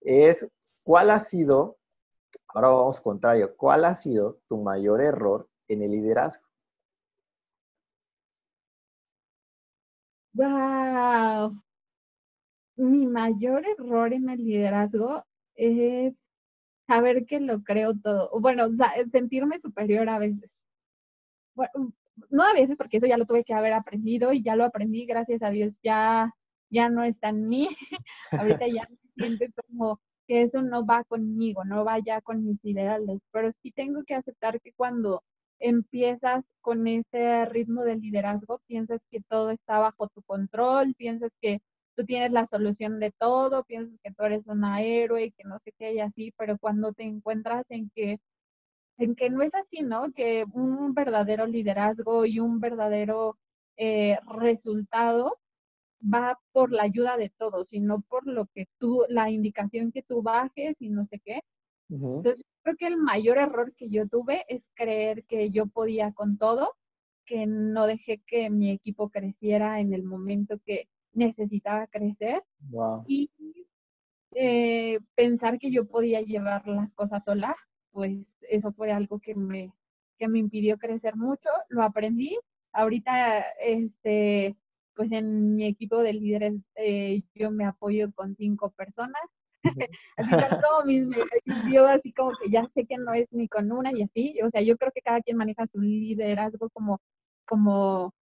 Es, 0.00 0.48
¿cuál 0.84 1.10
ha 1.10 1.20
sido, 1.20 1.78
ahora 2.48 2.68
vamos 2.68 3.00
contrario, 3.00 3.54
cuál 3.56 3.84
ha 3.84 3.94
sido 3.94 4.40
tu 4.48 4.58
mayor 4.58 5.02
error 5.02 5.48
en 5.68 5.82
el 5.82 5.90
liderazgo? 5.90 6.46
Wow 10.34 11.62
mi 12.78 13.06
mayor 13.06 13.66
error 13.66 14.12
en 14.12 14.30
el 14.30 14.38
liderazgo 14.44 15.24
es 15.56 16.14
saber 16.86 17.26
que 17.26 17.40
lo 17.40 17.62
creo 17.64 17.94
todo. 17.98 18.30
Bueno, 18.40 18.68
sentirme 19.10 19.58
superior 19.58 20.08
a 20.08 20.18
veces. 20.18 20.64
Bueno, 21.54 21.92
no 22.30 22.44
a 22.44 22.52
veces, 22.52 22.76
porque 22.76 22.98
eso 22.98 23.06
ya 23.06 23.18
lo 23.18 23.26
tuve 23.26 23.44
que 23.44 23.52
haber 23.52 23.72
aprendido 23.72 24.32
y 24.32 24.42
ya 24.42 24.56
lo 24.56 24.64
aprendí, 24.64 25.06
gracias 25.06 25.42
a 25.42 25.50
Dios, 25.50 25.78
ya, 25.82 26.32
ya 26.70 26.88
no 26.88 27.02
está 27.02 27.30
en 27.30 27.48
mí. 27.48 27.68
Ahorita 28.32 28.66
ya 28.68 28.88
me 29.18 29.36
siento 29.36 29.62
como 29.70 30.00
que 30.26 30.42
eso 30.42 30.62
no 30.62 30.84
va 30.86 31.04
conmigo, 31.04 31.64
no 31.64 31.84
va 31.84 31.98
ya 32.00 32.20
con 32.20 32.44
mis 32.44 32.64
ideales, 32.64 33.20
pero 33.32 33.50
sí 33.62 33.72
tengo 33.72 34.04
que 34.04 34.14
aceptar 34.14 34.60
que 34.60 34.72
cuando 34.74 35.22
empiezas 35.58 36.44
con 36.60 36.86
ese 36.86 37.44
ritmo 37.46 37.82
de 37.84 37.96
liderazgo, 37.96 38.60
piensas 38.66 39.00
que 39.10 39.20
todo 39.22 39.50
está 39.50 39.78
bajo 39.78 40.08
tu 40.08 40.22
control, 40.22 40.94
piensas 40.94 41.32
que 41.40 41.60
tú 41.96 42.04
tienes 42.04 42.30
la 42.32 42.46
solución 42.46 43.00
de 43.00 43.10
todo, 43.12 43.64
piensas 43.64 43.98
que 44.02 44.12
tú 44.12 44.22
eres 44.24 44.46
una 44.46 44.82
héroe 44.82 45.24
y 45.26 45.32
que 45.32 45.44
no 45.44 45.58
sé 45.58 45.72
qué 45.78 45.94
y 45.94 46.00
así, 46.00 46.32
pero 46.38 46.58
cuando 46.58 46.92
te 46.92 47.04
encuentras 47.04 47.64
en 47.70 47.90
que 47.94 48.18
en 48.98 49.14
que 49.14 49.30
no 49.30 49.42
es 49.42 49.54
así, 49.54 49.82
¿no? 49.82 50.12
Que 50.12 50.44
un 50.52 50.94
verdadero 50.94 51.46
liderazgo 51.46 52.24
y 52.26 52.40
un 52.40 52.60
verdadero 52.60 53.38
eh, 53.76 54.18
resultado 54.26 55.38
va 56.02 56.38
por 56.52 56.72
la 56.72 56.84
ayuda 56.84 57.16
de 57.16 57.30
todos 57.30 57.72
y 57.72 57.80
no 57.80 58.00
por 58.02 58.26
lo 58.26 58.46
que 58.46 58.68
tú, 58.78 59.04
la 59.08 59.30
indicación 59.30 59.92
que 59.92 60.02
tú 60.02 60.22
bajes 60.22 60.80
y 60.80 60.90
no 60.90 61.06
sé 61.06 61.20
qué. 61.24 61.40
Entonces, 61.90 62.44
creo 62.62 62.76
que 62.76 62.86
el 62.86 62.98
mayor 62.98 63.38
error 63.38 63.74
que 63.74 63.88
yo 63.88 64.06
tuve 64.06 64.44
es 64.48 64.68
creer 64.74 65.24
que 65.24 65.50
yo 65.50 65.66
podía 65.66 66.12
con 66.12 66.36
todo, 66.36 66.74
que 67.24 67.46
no 67.46 67.86
dejé 67.86 68.20
que 68.26 68.50
mi 68.50 68.70
equipo 68.70 69.08
creciera 69.08 69.80
en 69.80 69.94
el 69.94 70.02
momento 70.02 70.58
que 70.64 70.88
necesitaba 71.12 71.86
crecer 71.86 72.42
y 73.06 73.30
eh, 74.34 74.98
pensar 75.14 75.58
que 75.58 75.70
yo 75.70 75.86
podía 75.86 76.20
llevar 76.20 76.66
las 76.68 76.92
cosas 76.92 77.24
sola, 77.24 77.56
pues 77.90 78.38
eso 78.48 78.72
fue 78.72 78.92
algo 78.92 79.18
que 79.18 79.34
me, 79.34 79.72
que 80.18 80.28
me 80.28 80.38
impidió 80.38 80.78
crecer 80.78 81.16
mucho, 81.16 81.48
lo 81.68 81.82
aprendí. 81.82 82.38
Ahorita, 82.72 83.40
este, 83.60 84.56
pues 84.98 85.12
en 85.12 85.54
mi 85.54 85.64
equipo 85.64 85.98
de 85.98 86.12
líderes 86.12 86.54
eh, 86.74 87.22
yo 87.32 87.52
me 87.52 87.64
apoyo 87.64 88.10
con 88.16 88.34
cinco 88.34 88.70
personas. 88.70 89.22
así 90.16 90.30
con 90.30 90.60
todo 90.60 90.84
mis, 90.84 91.06
yo 91.72 91.86
así 91.86 92.12
como 92.12 92.32
que 92.32 92.50
ya 92.50 92.68
sé 92.74 92.84
que 92.84 92.96
no 92.98 93.12
es 93.12 93.28
ni 93.30 93.46
con 93.46 93.70
una 93.70 93.92
y 93.92 94.02
así, 94.02 94.40
o 94.42 94.50
sea, 94.50 94.60
yo 94.60 94.76
creo 94.76 94.90
que 94.92 95.00
cada 95.00 95.20
quien 95.20 95.36
maneja 95.36 95.68
su 95.68 95.80
liderazgo 95.80 96.68
como, 96.70 97.00
como, 97.46 98.12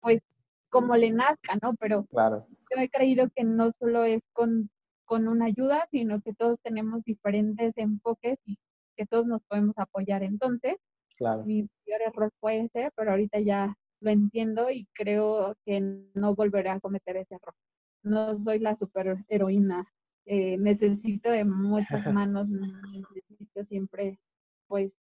pues, 0.00 0.22
como 0.70 0.96
le 0.96 1.12
nazca, 1.12 1.56
¿no? 1.62 1.74
Pero 1.78 2.04
claro. 2.06 2.48
yo 2.50 2.82
he 2.82 2.88
creído 2.88 3.28
que 3.34 3.44
no 3.44 3.70
solo 3.78 4.02
es 4.02 4.24
con, 4.32 4.70
con 5.04 5.28
una 5.28 5.44
ayuda, 5.46 5.86
sino 5.92 6.20
que 6.20 6.34
todos 6.34 6.58
tenemos 6.62 7.04
diferentes 7.04 7.74
enfoques 7.76 8.38
y 8.44 8.58
que 8.96 9.06
todos 9.06 9.26
nos 9.26 9.40
podemos 9.44 9.74
apoyar. 9.78 10.24
Entonces, 10.24 10.74
claro. 11.16 11.44
mi 11.44 11.68
mayor 11.86 12.02
error 12.08 12.32
fue 12.40 12.62
ese, 12.62 12.90
pero 12.96 13.12
ahorita 13.12 13.38
ya 13.38 13.76
lo 14.04 14.10
entiendo 14.10 14.70
y 14.70 14.86
creo 14.92 15.56
que 15.64 15.80
no 16.14 16.34
volveré 16.34 16.68
a 16.68 16.78
cometer 16.78 17.16
ese 17.16 17.36
error. 17.36 17.54
No 18.02 18.38
soy 18.38 18.58
la 18.58 18.76
super 18.76 19.16
heroína. 19.28 19.86
Eh, 20.26 20.58
necesito 20.58 21.30
de 21.30 21.44
muchas 21.44 22.06
manos, 22.14 22.48
necesito 22.50 23.64
siempre, 23.64 24.20
pues, 24.68 24.92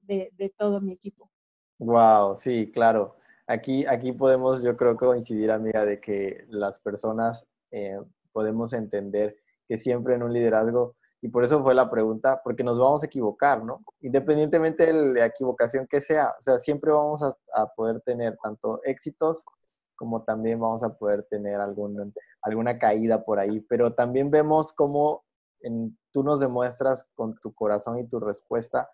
de, 0.00 0.30
de 0.36 0.48
todo 0.56 0.80
mi 0.80 0.92
equipo. 0.92 1.28
Wow, 1.78 2.36
sí, 2.36 2.70
claro. 2.70 3.16
Aquí, 3.48 3.84
aquí 3.86 4.12
podemos, 4.12 4.62
yo 4.62 4.76
creo 4.76 4.96
coincidir, 4.96 5.50
amiga, 5.50 5.84
de 5.84 6.00
que 6.00 6.46
las 6.48 6.78
personas 6.78 7.48
eh, 7.72 7.98
podemos 8.30 8.72
entender 8.72 9.36
que 9.66 9.76
siempre 9.76 10.14
en 10.14 10.22
un 10.22 10.32
liderazgo 10.32 10.94
y 11.24 11.28
por 11.28 11.44
eso 11.44 11.62
fue 11.62 11.72
la 11.72 11.88
pregunta, 11.88 12.40
porque 12.42 12.64
nos 12.64 12.80
vamos 12.80 13.02
a 13.02 13.06
equivocar, 13.06 13.64
¿no? 13.64 13.84
Independientemente 14.00 14.86
de 14.86 14.92
la 14.92 15.26
equivocación 15.26 15.86
que 15.86 16.00
sea, 16.00 16.34
o 16.36 16.42
sea, 16.42 16.58
siempre 16.58 16.90
vamos 16.90 17.22
a, 17.22 17.66
poder 17.76 18.00
tener 18.00 18.36
tanto 18.42 18.80
éxitos 18.82 19.44
como 19.94 20.24
también 20.24 20.58
vamos 20.58 20.82
a 20.82 20.98
poder 20.98 21.22
tener 21.30 21.60
algún, 21.60 22.12
alguna 22.42 22.76
caída 22.76 23.24
por 23.24 23.38
ahí, 23.38 23.60
pero 23.60 23.94
también 23.94 24.32
vemos 24.32 24.72
cómo 24.72 25.24
en, 25.60 25.96
tú 26.10 26.24
nos 26.24 26.40
demuestras 26.40 27.06
con 27.14 27.36
tu 27.36 27.54
corazón 27.54 28.00
y 28.00 28.08
tu 28.08 28.18
respuesta 28.18 28.90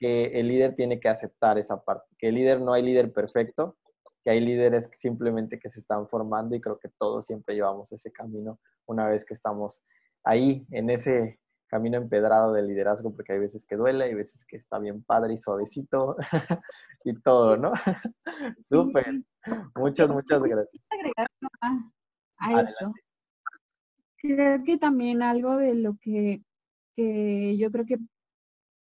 que 0.00 0.40
el 0.40 0.48
líder 0.48 0.74
tiene 0.74 0.98
que 0.98 1.08
aceptar 1.08 1.58
esa 1.58 1.84
parte, 1.84 2.08
que 2.18 2.30
el 2.30 2.34
líder 2.34 2.60
no 2.60 2.72
hay 2.72 2.82
líder 2.82 3.12
perfecto, 3.12 3.76
que 4.24 4.30
hay 4.30 4.40
líderes 4.40 4.90
simplemente 4.96 5.60
que 5.60 5.70
se 5.70 5.78
están 5.78 6.08
formando 6.08 6.56
y 6.56 6.60
creo 6.60 6.80
que 6.80 6.88
todos 6.88 7.26
siempre 7.26 7.54
llevamos 7.54 7.92
ese 7.92 8.10
camino 8.10 8.58
una 8.86 9.08
vez 9.08 9.24
que 9.24 9.34
estamos 9.34 9.80
ahí 10.24 10.66
en 10.72 10.90
ese 10.90 11.38
camino 11.68 11.96
empedrado 11.98 12.52
del 12.52 12.66
liderazgo, 12.66 13.14
porque 13.14 13.34
hay 13.34 13.38
veces 13.38 13.64
que 13.64 13.76
duele, 13.76 14.04
hay 14.04 14.14
veces 14.14 14.44
que 14.46 14.56
está 14.56 14.78
bien 14.78 15.02
padre 15.04 15.34
y 15.34 15.36
suavecito 15.36 16.16
y 17.04 17.14
todo, 17.20 17.56
¿no? 17.56 17.72
Súper. 18.64 19.22
Muchas, 19.76 20.08
muchas 20.08 20.42
gracias. 20.42 20.88
a 22.40 22.62
esto. 22.62 22.92
Creo 24.16 24.64
que 24.64 24.78
también 24.78 25.22
algo 25.22 25.56
de 25.56 25.74
lo 25.74 25.96
que, 26.00 26.42
que 26.96 27.56
yo 27.56 27.70
creo 27.70 27.86
que 27.86 27.98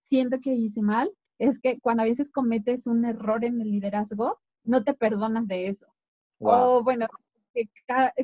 siento 0.04 0.40
que 0.40 0.54
hice 0.54 0.82
mal 0.82 1.12
es 1.40 1.60
que 1.60 1.80
cuando 1.80 2.04
a 2.04 2.06
veces 2.06 2.30
cometes 2.30 2.86
un 2.86 3.04
error 3.06 3.44
en 3.44 3.60
el 3.60 3.72
liderazgo, 3.72 4.40
no 4.64 4.84
te 4.84 4.94
perdonas 4.94 5.48
de 5.48 5.68
eso. 5.68 5.88
O 6.40 6.84
bueno, 6.84 7.08
que 7.54 7.70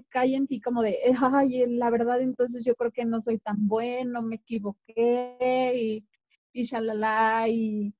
cae 0.09 0.35
en 0.35 0.47
ti 0.47 0.59
como 0.61 0.81
de, 0.81 0.97
ay, 1.21 1.65
la 1.67 1.89
verdad, 1.89 2.21
entonces 2.21 2.63
yo 2.63 2.75
creo 2.75 2.91
que 2.91 3.05
no 3.05 3.21
soy 3.21 3.39
tan 3.39 3.67
bueno, 3.67 4.21
me 4.21 4.35
equivoqué 4.35 5.73
y, 5.75 6.05
y 6.53 6.63
shalala, 6.63 7.47
y, 7.47 7.93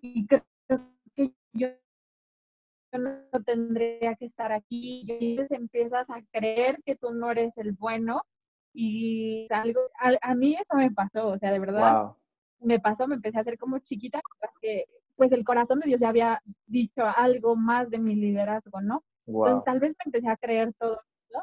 y 0.00 0.26
creo 0.26 0.44
que 1.14 1.32
yo 1.52 1.68
no 2.92 3.42
tendría 3.44 4.14
que 4.14 4.26
estar 4.26 4.52
aquí. 4.52 5.04
Y 5.06 5.30
entonces 5.30 5.58
empiezas 5.58 6.08
a 6.10 6.22
creer 6.32 6.82
que 6.84 6.96
tú 6.96 7.12
no 7.12 7.30
eres 7.30 7.58
el 7.58 7.72
bueno 7.72 8.22
y 8.72 9.48
algo, 9.50 9.80
a, 10.20 10.34
mí 10.34 10.54
eso 10.54 10.76
me 10.76 10.90
pasó, 10.90 11.28
o 11.28 11.38
sea, 11.38 11.50
de 11.50 11.58
verdad, 11.58 12.12
me 12.60 12.78
pasó, 12.78 13.08
me 13.08 13.14
empecé 13.14 13.38
a 13.38 13.40
hacer 13.40 13.56
como 13.56 13.78
chiquita, 13.78 14.20
porque 14.38 14.84
pues 15.14 15.32
el 15.32 15.44
corazón 15.44 15.80
de 15.80 15.86
Dios 15.86 16.00
ya 16.00 16.10
había 16.10 16.42
dicho 16.66 17.02
algo 17.04 17.56
más 17.56 17.88
de 17.88 17.98
mi 17.98 18.14
liderazgo, 18.14 18.82
¿no? 18.82 19.02
Entonces 19.26 19.64
tal 19.64 19.80
vez 19.80 19.94
me 19.98 20.08
empecé 20.08 20.28
a 20.28 20.36
creer 20.36 20.72
todo 20.78 20.98
¿no? 21.32 21.42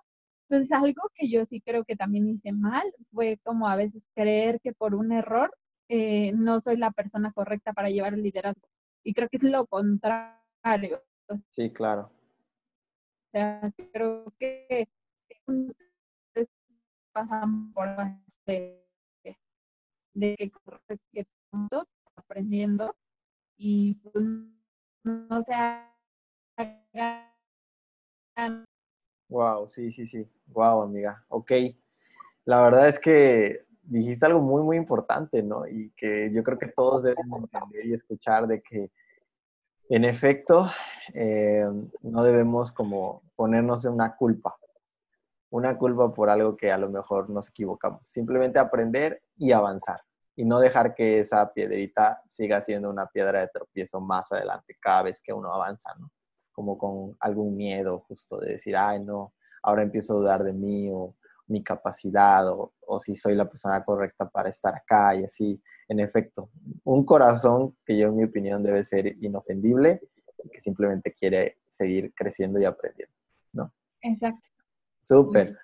Entonces 0.49 0.71
algo 0.71 1.09
que 1.15 1.29
yo 1.29 1.45
sí 1.45 1.61
creo 1.61 1.83
que 1.83 1.95
también 1.95 2.27
hice 2.27 2.51
mal 2.51 2.83
fue 3.11 3.39
como 3.43 3.67
a 3.67 3.75
veces 3.75 4.07
creer 4.15 4.59
que 4.61 4.73
por 4.73 4.95
un 4.95 5.11
error 5.11 5.53
eh, 5.89 6.31
no 6.33 6.61
soy 6.61 6.77
la 6.77 6.91
persona 6.91 7.31
correcta 7.33 7.73
para 7.73 7.89
llevar 7.89 8.13
el 8.13 8.23
liderazgo. 8.23 8.67
Y 9.03 9.13
creo 9.13 9.27
que 9.29 9.37
es 9.37 9.43
lo 9.43 9.67
contrario. 9.67 11.03
Sí, 11.51 11.71
claro. 11.71 12.11
O 13.27 13.31
sea, 13.31 13.73
creo 13.91 14.31
que 14.39 14.87
pasamos 17.11 17.73
por 17.73 17.87
de, 18.45 18.83
de 20.13 20.35
que 21.11 21.27
aprendiendo 22.15 22.95
y 23.57 23.95
pues, 23.95 24.25
no 25.03 25.43
se 25.43 25.53
haga 25.53 27.32
Wow, 29.29 29.67
sí, 29.67 29.91
sí, 29.91 30.05
sí. 30.07 30.27
Wow, 30.47 30.83
amiga. 30.83 31.23
Ok. 31.29 31.51
La 32.45 32.61
verdad 32.63 32.89
es 32.89 32.99
que 32.99 33.65
dijiste 33.83 34.25
algo 34.25 34.41
muy, 34.41 34.61
muy 34.63 34.77
importante, 34.77 35.43
¿no? 35.43 35.67
Y 35.67 35.91
que 35.95 36.31
yo 36.33 36.43
creo 36.43 36.57
que 36.57 36.67
todos 36.67 37.03
deben 37.03 37.31
entender 37.33 37.85
y 37.85 37.93
escuchar 37.93 38.47
de 38.47 38.61
que, 38.61 38.91
en 39.89 40.05
efecto, 40.05 40.69
eh, 41.13 41.65
no 42.01 42.23
debemos 42.23 42.71
como 42.71 43.23
ponernos 43.35 43.85
en 43.85 43.93
una 43.93 44.15
culpa, 44.15 44.57
una 45.49 45.77
culpa 45.77 46.13
por 46.13 46.29
algo 46.29 46.57
que 46.57 46.71
a 46.71 46.77
lo 46.77 46.89
mejor 46.89 47.29
nos 47.29 47.49
equivocamos. 47.49 48.01
Simplemente 48.07 48.59
aprender 48.59 49.21
y 49.37 49.51
avanzar 49.51 50.01
y 50.35 50.45
no 50.45 50.59
dejar 50.59 50.95
que 50.95 51.19
esa 51.19 51.53
piedrita 51.53 52.21
siga 52.27 52.61
siendo 52.61 52.89
una 52.89 53.07
piedra 53.07 53.41
de 53.41 53.49
tropiezo 53.49 54.01
más 54.01 54.31
adelante 54.31 54.75
cada 54.79 55.03
vez 55.03 55.21
que 55.21 55.33
uno 55.33 55.53
avanza, 55.53 55.93
¿no? 55.99 56.09
Como 56.53 56.77
con 56.77 57.17
algún 57.19 57.57
miedo 57.57 58.05
justo 58.07 58.37
de 58.37 58.53
decir, 58.53 58.77
ay, 58.77 59.03
no, 59.03 59.33
ahora 59.61 59.81
empiezo 59.81 60.13
a 60.13 60.17
dudar 60.17 60.43
de 60.43 60.53
mí 60.53 60.89
o 60.91 61.15
mi 61.47 61.61
capacidad 61.63 62.47
o, 62.47 62.71
si 62.99 63.15
soy 63.15 63.35
la 63.35 63.49
persona 63.49 63.83
correcta 63.83 64.29
para 64.29 64.49
estar 64.49 64.75
acá 64.75 65.15
y 65.15 65.23
así. 65.23 65.61
En 65.89 65.99
efecto, 65.99 66.49
un 66.83 67.03
corazón 67.05 67.75
que 67.85 67.97
yo 67.97 68.07
en 68.07 68.15
mi 68.15 68.23
opinión 68.23 68.63
debe 68.63 68.83
ser 68.83 69.07
inofendible 69.21 70.01
y 70.43 70.49
que 70.49 70.61
simplemente 70.61 71.13
quiere 71.13 71.59
seguir 71.67 72.13
creciendo 72.15 72.59
y 72.59 72.65
aprendiendo, 72.65 73.15
¿no? 73.51 73.73
Exacto. 74.01 74.47
Súper. 75.01 75.57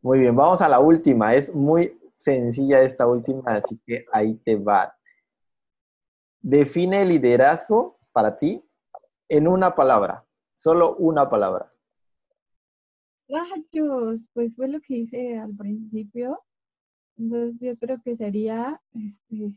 Muy 0.00 0.20
bien, 0.20 0.34
vamos 0.34 0.62
a 0.62 0.68
la 0.68 0.80
última. 0.80 1.34
Es 1.34 1.54
muy 1.54 1.98
sencilla 2.12 2.80
esta 2.82 3.06
última, 3.06 3.42
así 3.46 3.78
que 3.84 4.04
ahí 4.12 4.34
te 4.36 4.56
va. 4.56 4.96
Define 6.40 7.04
liderazgo 7.04 7.98
para 8.12 8.38
ti 8.38 8.64
en 9.28 9.48
una 9.48 9.74
palabra. 9.74 10.24
Solo 10.58 10.96
una 10.96 11.30
palabra. 11.30 11.72
Rayos, 13.28 14.28
pues 14.32 14.56
fue 14.56 14.66
lo 14.66 14.80
que 14.80 14.96
hice 14.96 15.38
al 15.38 15.54
principio. 15.54 16.42
Entonces 17.16 17.60
yo 17.60 17.76
creo 17.78 18.02
que 18.02 18.16
sería, 18.16 18.82
este, 18.92 19.54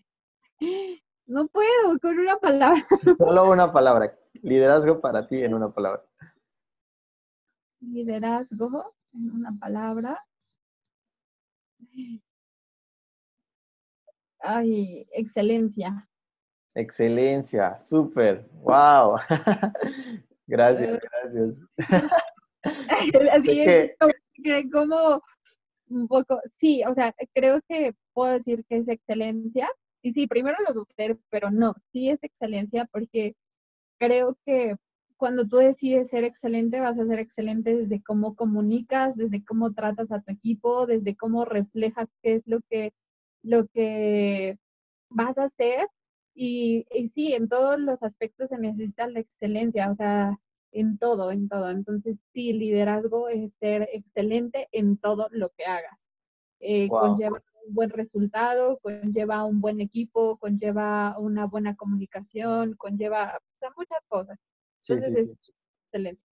no 1.26 1.48
puedo 1.48 1.98
con 2.00 2.20
una 2.20 2.38
palabra. 2.38 2.86
Solo 3.18 3.50
una 3.50 3.74
palabra. 3.74 4.16
Liderazgo 4.44 5.02
para 5.02 5.28
ti 5.28 5.44
en 5.44 5.56
una 5.56 5.74
palabra. 5.74 6.06
Liderazgo 7.80 8.94
en 9.14 9.32
una 9.32 9.58
palabra. 9.60 10.24
Ay, 14.38 15.08
excelencia. 15.14 16.08
Excelencia, 16.76 17.80
súper, 17.80 18.48
wow. 18.52 19.18
Gracias, 20.52 21.00
gracias. 21.00 21.62
Así 23.32 23.62
es, 23.62 23.96
como, 24.70 25.24
un 25.88 26.08
poco, 26.10 26.42
sí, 26.58 26.84
o 26.84 26.94
sea, 26.94 27.16
creo 27.34 27.62
que 27.70 27.96
puedo 28.12 28.34
decir 28.34 28.66
que 28.68 28.78
es 28.78 28.90
excelencia. 28.90 29.70
Y 30.02 30.12
sí, 30.12 30.28
primero 30.28 30.58
lo 30.68 30.74
dudé, 30.74 31.18
pero 31.30 31.52
no, 31.52 31.74
sí 31.94 32.10
es 32.10 32.22
excelencia 32.22 32.86
porque 32.92 33.36
creo 33.98 34.38
que 34.46 34.76
cuando 35.16 35.48
tú 35.48 35.58
decides 35.58 36.10
ser 36.10 36.26
excelente, 36.26 36.82
vas 36.82 37.00
a 37.00 37.06
ser 37.06 37.20
excelente 37.20 37.74
desde 37.74 38.04
cómo 38.04 38.36
comunicas, 38.36 39.16
desde 39.16 39.46
cómo 39.46 39.74
tratas 39.74 40.12
a 40.12 40.20
tu 40.22 40.34
equipo, 40.34 40.86
desde 40.86 41.16
cómo 41.16 41.46
reflejas 41.46 42.10
qué 42.22 42.36
es 42.36 42.44
lo 42.46 42.60
que, 42.70 42.92
lo 43.42 43.68
que 43.68 44.58
vas 45.10 45.38
a 45.38 45.46
hacer. 45.46 45.88
Y, 46.34 46.86
y 46.92 47.08
sí, 47.10 47.34
en 47.34 47.50
todos 47.50 47.80
los 47.80 48.04
aspectos 48.04 48.50
se 48.50 48.58
necesita 48.58 49.08
la 49.08 49.20
excelencia, 49.20 49.90
o 49.90 49.94
sea, 49.94 50.40
en 50.72 50.98
todo, 50.98 51.32
en 51.32 51.50
todo. 51.50 51.70
Entonces, 51.70 52.18
sí, 52.34 52.54
liderazgo 52.54 53.30
es 53.30 53.54
ser 53.56 53.90
excelente 53.92 54.70
en 54.72 54.98
todo 54.98 55.28
lo 55.32 55.50
que 55.50 55.66
hagas. 55.66 56.08
Eh, 56.60 56.88
conlleva 56.88 57.42
un 57.68 57.74
buen 57.74 57.90
resultado, 57.90 58.80
conlleva 58.80 59.44
un 59.44 59.62
buen 59.62 59.82
equipo, 59.82 60.38
conlleva 60.38 61.18
una 61.20 61.46
buena 61.46 61.76
comunicación, 61.76 62.76
conlleva 62.76 63.40
muchas 63.76 64.00
cosas. 64.08 64.40
Entonces, 64.88 65.16
es 65.16 65.52
excelente. 65.88 66.24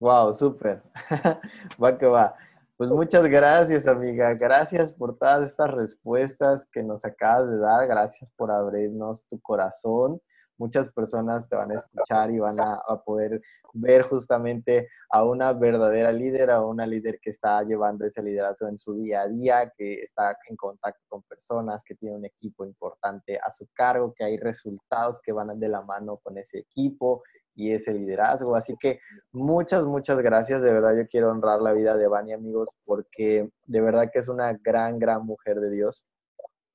Wow, 0.00 0.32
súper. 0.32 0.82
va 1.82 1.98
que 1.98 2.06
va. 2.06 2.34
Pues 2.80 2.88
muchas 2.88 3.24
gracias, 3.24 3.86
amiga. 3.86 4.32
Gracias 4.32 4.90
por 4.90 5.18
todas 5.18 5.50
estas 5.50 5.70
respuestas 5.70 6.66
que 6.72 6.82
nos 6.82 7.04
acabas 7.04 7.50
de 7.50 7.58
dar. 7.58 7.86
Gracias 7.86 8.30
por 8.38 8.50
abrirnos 8.50 9.26
tu 9.28 9.38
corazón 9.38 10.18
muchas 10.60 10.92
personas 10.92 11.48
te 11.48 11.56
van 11.56 11.72
a 11.72 11.76
escuchar 11.76 12.30
y 12.30 12.38
van 12.38 12.60
a, 12.60 12.80
poder 13.04 13.40
ver 13.72 14.02
justamente 14.02 14.88
a 15.08 15.24
una 15.24 15.54
verdadera 15.54 16.12
líder, 16.12 16.50
a 16.50 16.60
una 16.60 16.86
líder 16.86 17.18
que 17.18 17.30
está 17.30 17.62
llevando 17.62 18.04
ese 18.04 18.22
liderazgo 18.22 18.68
en 18.68 18.76
su 18.76 18.94
día 18.94 19.22
a 19.22 19.28
día, 19.28 19.72
que 19.76 19.94
está 19.94 20.36
en 20.48 20.56
contacto 20.56 21.02
con 21.08 21.22
personas, 21.22 21.82
que 21.82 21.94
tiene 21.94 22.16
un 22.16 22.26
equipo 22.26 22.66
importante 22.66 23.38
a 23.42 23.50
su 23.50 23.66
cargo, 23.72 24.12
que 24.14 24.24
hay 24.24 24.36
resultados 24.36 25.18
que 25.22 25.32
van 25.32 25.58
de 25.58 25.68
la 25.68 25.80
mano 25.80 26.18
con 26.18 26.36
ese 26.36 26.58
equipo 26.58 27.22
y 27.54 27.72
ese 27.72 27.94
liderazgo. 27.94 28.54
Así 28.54 28.76
que 28.78 29.00
muchas, 29.32 29.86
muchas 29.86 30.20
gracias. 30.20 30.60
De 30.60 30.72
verdad 30.72 30.94
yo 30.94 31.08
quiero 31.08 31.30
honrar 31.30 31.62
la 31.62 31.72
vida 31.72 31.96
de 31.96 32.06
Vani, 32.06 32.34
amigos, 32.34 32.68
porque 32.84 33.48
de 33.64 33.80
verdad 33.80 34.10
que 34.12 34.18
es 34.18 34.28
una 34.28 34.52
gran, 34.62 34.98
gran 34.98 35.24
mujer 35.24 35.58
de 35.58 35.70
Dios 35.70 36.04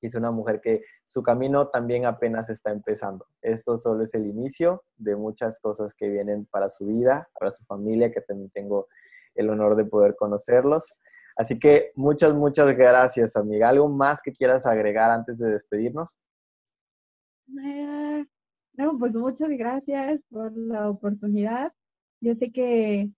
es 0.06 0.14
una 0.14 0.30
mujer 0.30 0.60
que 0.60 0.82
su 1.04 1.22
camino 1.22 1.68
también 1.68 2.06
apenas 2.06 2.50
está 2.50 2.70
empezando. 2.70 3.26
Esto 3.42 3.76
solo 3.76 4.02
es 4.02 4.14
el 4.14 4.26
inicio 4.26 4.84
de 4.96 5.16
muchas 5.16 5.58
cosas 5.60 5.94
que 5.94 6.08
vienen 6.08 6.46
para 6.46 6.68
su 6.68 6.86
vida, 6.86 7.28
para 7.38 7.50
su 7.50 7.64
familia, 7.64 8.10
que 8.10 8.20
también 8.20 8.50
tengo 8.50 8.88
el 9.34 9.50
honor 9.50 9.76
de 9.76 9.84
poder 9.84 10.16
conocerlos. 10.16 10.92
Así 11.36 11.58
que 11.58 11.92
muchas, 11.94 12.34
muchas 12.34 12.74
gracias, 12.76 13.36
amiga. 13.36 13.68
¿Algo 13.68 13.88
más 13.88 14.22
que 14.22 14.32
quieras 14.32 14.64
agregar 14.66 15.10
antes 15.10 15.38
de 15.38 15.50
despedirnos? 15.50 16.16
Eh, 17.62 18.24
no, 18.72 18.98
pues 18.98 19.14
muchas 19.14 19.50
gracias 19.50 20.20
por 20.30 20.56
la 20.56 20.88
oportunidad. 20.88 21.72
Yo 22.20 22.34
sé 22.34 22.50
que 22.50 23.10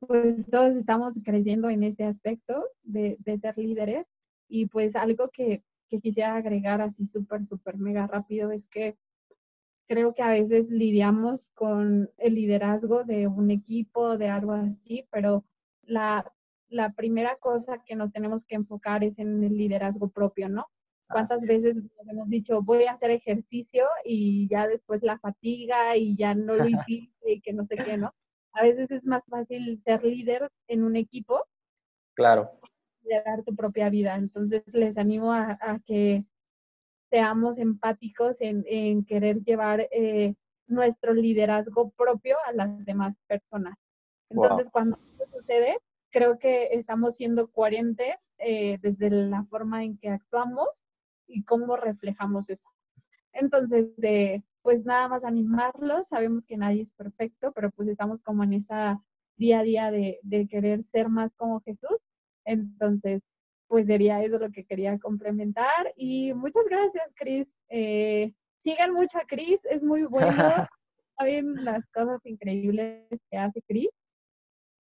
pues 0.00 0.34
todos 0.50 0.74
estamos 0.76 1.14
creciendo 1.24 1.68
en 1.70 1.84
este 1.84 2.04
aspecto 2.04 2.64
de, 2.82 3.16
de 3.20 3.38
ser 3.38 3.56
líderes 3.56 4.06
y 4.48 4.66
pues 4.66 4.96
algo 4.96 5.30
que 5.32 5.62
que 5.92 6.00
quisiera 6.00 6.36
agregar 6.36 6.80
así 6.80 7.06
súper, 7.06 7.44
súper 7.44 7.76
mega 7.76 8.06
rápido 8.06 8.50
es 8.50 8.66
que 8.66 8.96
creo 9.86 10.14
que 10.14 10.22
a 10.22 10.28
veces 10.28 10.70
lidiamos 10.70 11.44
con 11.52 12.10
el 12.16 12.34
liderazgo 12.34 13.04
de 13.04 13.26
un 13.26 13.50
equipo, 13.50 14.16
de 14.16 14.28
algo 14.30 14.52
así, 14.52 15.06
pero 15.10 15.44
la, 15.82 16.32
la 16.70 16.94
primera 16.94 17.36
cosa 17.36 17.82
que 17.84 17.94
nos 17.94 18.10
tenemos 18.10 18.46
que 18.46 18.54
enfocar 18.54 19.04
es 19.04 19.18
en 19.18 19.44
el 19.44 19.54
liderazgo 19.54 20.08
propio, 20.08 20.48
¿no? 20.48 20.66
¿Cuántas 21.10 21.42
veces 21.42 21.76
nos 21.76 22.08
hemos 22.08 22.30
dicho, 22.30 22.62
voy 22.62 22.84
a 22.84 22.92
hacer 22.92 23.10
ejercicio 23.10 23.84
y 24.02 24.48
ya 24.48 24.66
después 24.66 25.02
la 25.02 25.18
fatiga 25.18 25.94
y 25.94 26.16
ya 26.16 26.34
no 26.34 26.56
lo 26.56 26.66
hiciste 26.88 27.32
y 27.32 27.42
que 27.42 27.52
no 27.52 27.66
sé 27.66 27.76
qué, 27.76 27.98
¿no? 27.98 28.14
A 28.54 28.62
veces 28.62 28.90
es 28.90 29.04
más 29.04 29.26
fácil 29.26 29.78
ser 29.82 30.02
líder 30.02 30.50
en 30.68 30.84
un 30.84 30.96
equipo. 30.96 31.44
Claro 32.14 32.61
dar 33.08 33.42
tu 33.44 33.54
propia 33.54 33.90
vida. 33.90 34.16
Entonces 34.16 34.62
les 34.72 34.98
animo 34.98 35.32
a, 35.32 35.80
que 35.84 36.24
seamos 37.10 37.58
empáticos 37.58 38.38
en, 38.40 39.04
querer 39.04 39.42
llevar 39.42 39.88
eh, 39.90 40.34
nuestro 40.66 41.12
liderazgo 41.12 41.90
propio 41.90 42.36
a 42.46 42.52
las 42.52 42.84
demás 42.84 43.14
personas. 43.26 43.76
Entonces, 44.30 44.70
cuando 44.70 44.98
eso 45.14 45.26
sucede, 45.30 45.76
creo 46.10 46.38
que 46.38 46.68
estamos 46.72 47.16
siendo 47.16 47.50
coherentes 47.50 48.30
eh, 48.38 48.78
desde 48.80 49.10
la 49.10 49.44
forma 49.44 49.84
en 49.84 49.98
que 49.98 50.08
actuamos 50.08 50.68
y 51.26 51.44
cómo 51.44 51.76
reflejamos 51.76 52.48
eso. 52.48 52.68
Entonces, 53.32 53.90
eh, 54.02 54.42
pues 54.62 54.84
nada 54.84 55.08
más 55.08 55.24
animarlos, 55.24 56.08
sabemos 56.08 56.46
que 56.46 56.56
nadie 56.56 56.82
es 56.82 56.92
perfecto, 56.92 57.52
pero 57.52 57.70
pues 57.70 57.88
estamos 57.88 58.22
como 58.22 58.44
en 58.44 58.54
esa 58.54 59.02
día 59.36 59.60
a 59.60 59.62
día 59.62 59.90
de, 59.90 60.20
de 60.22 60.46
querer 60.46 60.84
ser 60.84 61.08
más 61.08 61.34
como 61.34 61.60
Jesús 61.60 61.98
entonces, 62.44 63.22
pues 63.66 63.86
sería 63.86 64.22
eso 64.22 64.38
lo 64.38 64.50
que 64.50 64.64
quería 64.64 64.98
complementar. 64.98 65.92
Y 65.96 66.34
muchas 66.34 66.64
gracias, 66.68 67.04
Cris. 67.14 67.48
Eh, 67.68 68.32
sigan 68.58 68.92
mucho 68.92 69.18
a 69.18 69.26
Cris, 69.26 69.60
es 69.64 69.82
muy 69.82 70.04
bueno. 70.04 70.26
Saben 71.18 71.64
las 71.64 71.86
cosas 71.88 72.20
increíbles 72.24 73.06
que 73.30 73.38
hace 73.38 73.62
Cris. 73.62 73.90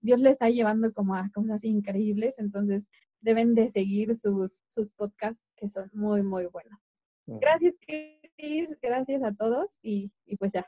Dios 0.01 0.19
le 0.19 0.31
está 0.31 0.49
llevando 0.49 0.91
como 0.93 1.15
a 1.15 1.29
cosas 1.33 1.63
increíbles, 1.63 2.33
entonces 2.37 2.83
deben 3.19 3.53
de 3.53 3.71
seguir 3.71 4.15
sus, 4.17 4.63
sus 4.67 4.91
podcasts 4.91 5.41
que 5.55 5.69
son 5.69 5.89
muy, 5.93 6.23
muy 6.23 6.47
buenos. 6.47 6.79
Gracias, 7.27 7.75
Cris, 7.79 8.69
gracias 8.81 9.23
a 9.23 9.31
todos 9.33 9.77
y, 9.81 10.11
y 10.25 10.35
pues 10.37 10.53
ya. 10.53 10.65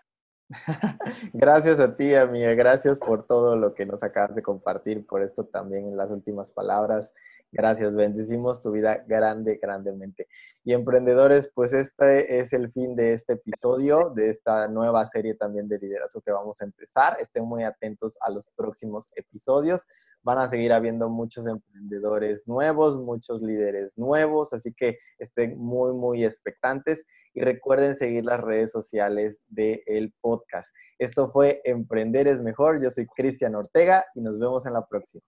Gracias 1.34 1.80
a 1.80 1.96
ti, 1.96 2.14
amiga. 2.16 2.54
Gracias 2.54 3.00
por 3.00 3.26
todo 3.26 3.56
lo 3.56 3.74
que 3.74 3.86
nos 3.86 4.04
acabas 4.04 4.36
de 4.36 4.44
compartir, 4.44 5.06
por 5.06 5.22
esto 5.22 5.46
también 5.46 5.88
en 5.88 5.98
las 5.98 6.12
últimas 6.12 6.52
palabras. 6.52 7.14
Gracias, 7.54 7.94
bendecimos 7.94 8.62
tu 8.62 8.72
vida 8.72 9.04
grande, 9.08 9.60
grandemente. 9.62 10.28
Y 10.64 10.74
emprendedores, 10.74 11.52
pues 11.54 11.72
este 11.72 12.40
es 12.40 12.52
el 12.52 12.72
fin 12.72 12.96
de 12.96 13.14
este 13.14 13.34
episodio, 13.34 14.10
de 14.10 14.30
esta 14.30 14.68
nueva 14.68 15.06
serie 15.06 15.36
también 15.36 15.68
de 15.68 15.78
liderazgo 15.78 16.22
que 16.22 16.32
vamos 16.32 16.60
a 16.62 16.66
empezar. 16.66 17.18
Estén 17.20 17.46
muy 17.46 17.64
atentos 17.64 18.18
a 18.22 18.32
los 18.32 18.48
próximos 18.56 19.08
episodios 19.16 19.86
van 20.24 20.38
a 20.38 20.48
seguir 20.48 20.72
habiendo 20.72 21.10
muchos 21.10 21.46
emprendedores 21.48 22.48
nuevos, 22.48 22.96
muchos 22.96 23.42
líderes 23.42 23.98
nuevos, 23.98 24.54
así 24.54 24.74
que 24.74 24.98
estén 25.20 25.58
muy, 25.58 25.94
muy 25.94 26.24
expectantes 26.24 27.04
y 27.34 27.42
recuerden 27.42 27.96
seguir 27.96 28.24
las 28.26 28.40
redes 28.40 28.72
sociales 28.72 29.42
del 29.48 30.14
podcast. 30.22 30.74
Esto 30.98 31.30
fue 31.30 31.62
Emprender 31.66 32.28
es 32.28 32.40
Mejor, 32.40 32.82
yo 32.82 32.90
soy 32.90 33.06
Cristian 33.06 33.56
Ortega 33.56 34.06
y 34.16 34.22
nos 34.22 34.40
vemos 34.40 34.66
en 34.66 34.74
la 34.74 34.86
próxima. 34.88 35.22